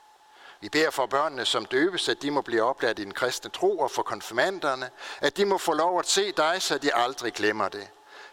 Vi 0.61 0.69
beder 0.69 0.91
for 0.91 1.07
børnene, 1.07 1.45
som 1.45 1.65
døbes, 1.65 2.09
at 2.09 2.23
de 2.23 2.31
må 2.31 2.41
blive 2.41 2.63
oplært 2.63 2.99
i 2.99 3.05
den 3.05 3.15
kristne 3.15 3.51
tro, 3.51 3.79
og 3.79 3.91
for 3.91 4.03
konfirmanderne, 4.03 4.91
at 5.21 5.37
de 5.37 5.45
må 5.45 5.59
få 5.59 5.73
lov 5.73 5.99
at 5.99 6.07
se 6.07 6.33
dig, 6.33 6.63
så 6.63 6.79
de 6.79 6.95
aldrig 6.95 7.33
glemmer 7.33 7.69
det. 7.69 7.89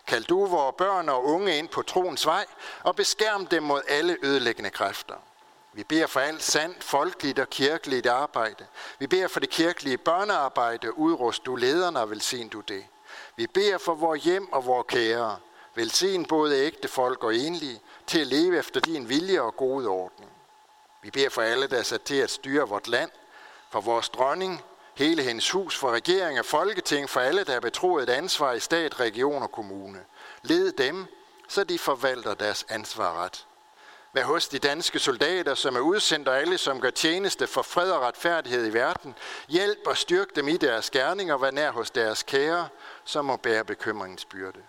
Kald 0.08 0.23
du 0.23 0.45
vores 0.45 0.75
børn 0.77 1.10
og 1.10 1.25
unge 1.25 1.58
ind 1.58 1.69
på 1.69 1.82
troens 1.82 2.25
vej, 2.25 2.45
og 2.84 2.95
beskærm 2.95 3.47
dem 3.47 3.63
mod 3.63 3.82
alle 3.88 4.17
ødelæggende 4.23 4.69
kræfter. 4.69 5.15
Vi 5.73 5.84
beder 5.84 6.08
for 6.08 6.19
alt 6.19 6.43
sandt, 6.43 6.84
folkeligt 6.84 7.39
og 7.39 7.49
kirkeligt 7.49 8.05
arbejde. 8.05 8.65
Vi 8.99 9.08
beder 9.08 9.27
for 9.27 9.39
det 9.39 9.49
kirkelige 9.49 9.97
børnearbejde, 9.97 10.97
udrust 10.97 11.45
du 11.45 11.55
lederne 11.55 11.99
og 11.99 12.10
velsign 12.10 12.49
du 12.49 12.62
det. 12.62 12.86
Vi 13.36 13.47
beder 13.47 13.77
for 13.77 13.93
vores 13.93 14.23
hjem 14.23 14.53
og 14.53 14.65
vores 14.65 14.86
kære. 14.89 15.39
Velsign 15.75 16.25
både 16.25 16.58
ægte 16.58 16.88
folk 16.88 17.23
og 17.23 17.36
enlige 17.36 17.82
til 18.08 18.19
at 18.19 18.27
leve 18.27 18.58
efter 18.58 18.79
din 18.79 19.10
vilje 19.10 19.41
og 19.41 19.55
gode 19.55 19.88
ordning. 19.88 20.32
Vi 21.01 21.12
beder 21.12 21.29
for 21.29 21.41
alle, 21.41 21.67
der 21.67 21.77
er 21.77 21.84
sat 21.84 22.01
til 22.01 22.15
at 22.15 22.29
styre 22.29 22.69
vort 22.69 22.88
land, 22.88 23.12
for 23.69 23.82
vores 23.82 24.10
dronning, 24.10 24.62
hele 24.95 25.23
hendes 25.23 25.51
hus, 25.51 25.77
for 25.77 25.91
regering 25.91 26.39
og 26.39 26.45
folketing, 26.45 27.10
for 27.10 27.19
alle, 27.19 27.43
der 27.43 27.55
er 27.55 27.60
betroet 27.60 28.03
et 28.03 28.10
ansvar 28.10 28.53
i 28.53 28.60
stat, 28.60 28.99
region 28.99 29.43
og 29.43 29.51
kommune. 29.51 29.99
Led 30.43 30.71
dem, 30.71 31.05
så 31.47 31.63
de 31.63 31.79
forvalter 31.79 32.34
deres 32.34 32.65
ansvar 32.69 33.23
ret. 33.23 33.45
Vær 34.13 34.24
hos 34.24 34.48
de 34.48 34.60
danske 34.60 35.00
soldater, 35.00 35.56
som 35.56 35.76
er 35.76 35.80
udsendt, 35.80 36.28
og 36.28 36.39
alle, 36.39 36.58
som 36.58 36.82
gør 36.82 36.89
tjeneste 36.89 37.48
for 37.48 37.62
fred 37.62 37.91
og 37.91 38.02
retfærdighed 38.02 38.67
i 38.67 38.74
verden. 38.74 39.15
Hjælp 39.48 39.80
og 39.88 39.98
styrk 39.98 40.36
dem 40.36 40.48
i 40.48 40.58
deres 40.58 40.89
gerning, 40.89 41.34
og 41.34 41.41
vær 41.41 41.52
nær 41.52 41.72
hos 41.72 41.91
deres 41.91 42.24
kære, 42.24 42.69
som 43.04 43.26
må 43.26 43.38
bære 43.38 43.65
bekymringens 43.65 44.26
byrde. 44.26 44.60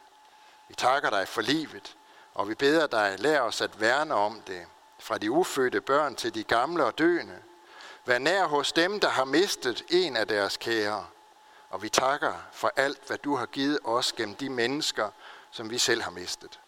Vi 0.68 0.74
takker 0.74 1.10
dig 1.10 1.28
for 1.28 1.42
livet, 1.42 1.96
og 2.34 2.48
vi 2.48 2.54
beder 2.54 2.86
dig, 2.86 3.16
lær 3.18 3.40
os 3.40 3.60
at 3.60 3.80
værne 3.80 4.14
om 4.14 4.42
det, 4.46 4.66
fra 4.98 5.18
de 5.18 5.30
ufødte 5.30 5.80
børn 5.80 6.16
til 6.16 6.34
de 6.34 6.44
gamle 6.44 6.84
og 6.84 6.98
døende. 6.98 7.38
Vær 8.06 8.18
nær 8.18 8.46
hos 8.46 8.72
dem, 8.72 9.00
der 9.00 9.08
har 9.08 9.24
mistet 9.24 9.84
en 9.88 10.16
af 10.16 10.28
deres 10.28 10.56
kære. 10.56 11.06
Og 11.70 11.82
vi 11.82 11.88
takker 11.88 12.32
for 12.52 12.72
alt, 12.76 13.06
hvad 13.06 13.18
du 13.18 13.36
har 13.36 13.46
givet 13.46 13.78
os 13.84 14.12
gennem 14.12 14.34
de 14.34 14.50
mennesker, 14.50 15.08
som 15.50 15.70
vi 15.70 15.78
selv 15.78 16.02
har 16.02 16.10
mistet. 16.10 16.60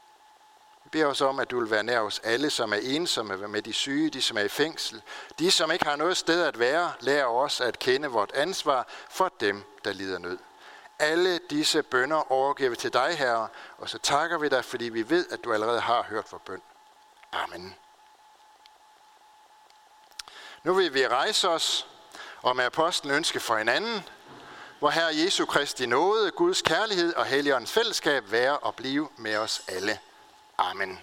Vi 0.85 0.91
beder 0.91 1.07
os 1.07 1.21
om, 1.21 1.41
at 1.41 1.51
du 1.51 1.61
vil 1.61 1.71
være 1.71 1.83
nær 1.83 2.01
os 2.01 2.21
alle, 2.25 2.51
som 2.51 2.73
er 2.73 2.77
ensomme 2.83 3.49
med 3.49 3.63
de 3.63 3.73
syge, 3.73 4.11
de 4.11 4.23
som 4.23 4.37
er 4.37 4.43
i 4.43 4.49
fængsel. 4.49 5.03
De, 5.39 5.51
som 5.51 5.73
ikke 5.73 5.85
har 5.85 5.97
noget 5.97 6.17
sted 6.17 6.45
at 6.45 6.59
være, 6.59 6.93
lærer 7.01 7.27
os 7.27 7.61
at 7.61 7.79
kende 7.79 8.09
vort 8.09 8.33
ansvar 8.35 8.89
for 9.11 9.33
dem, 9.41 9.65
der 9.85 9.93
lider 9.93 10.19
nød. 10.19 10.39
Alle 10.99 11.39
disse 11.51 11.83
bønder 11.83 12.33
overgiver 12.33 12.71
vi 12.71 12.77
til 12.77 12.93
dig, 12.93 13.19
Herre, 13.19 13.49
og 13.79 13.89
så 13.89 13.99
takker 13.99 14.39
vi 14.39 14.49
dig, 14.49 14.65
fordi 14.65 14.85
vi 14.85 15.11
ved, 15.11 15.27
at 15.31 15.45
du 15.45 15.53
allerede 15.53 15.81
har 15.81 16.03
hørt 16.03 16.33
vores 16.33 16.43
bøn. 16.47 16.63
Amen. 17.33 17.75
Nu 20.63 20.75
vil 20.75 20.95
vi 20.95 21.09
rejse 21.09 21.49
os 21.49 21.87
og 22.43 22.57
med 22.57 22.65
apostlen 22.65 23.15
ønske 23.15 23.41
for 23.41 23.57
hinanden, 23.57 24.09
hvor 24.79 24.91
Herre 24.91 25.17
Jesu 25.17 25.47
Kristi 25.47 25.87
nåde, 25.87 26.31
Guds 26.31 26.63
kærlighed 26.63 27.15
og 27.15 27.27
Helligåndens 27.27 27.73
fællesskab 27.73 28.31
være 28.31 28.59
og 28.59 28.75
blive 28.75 29.09
med 29.17 29.37
os 29.37 29.63
alle. 29.69 29.99
Amen. 30.63 30.97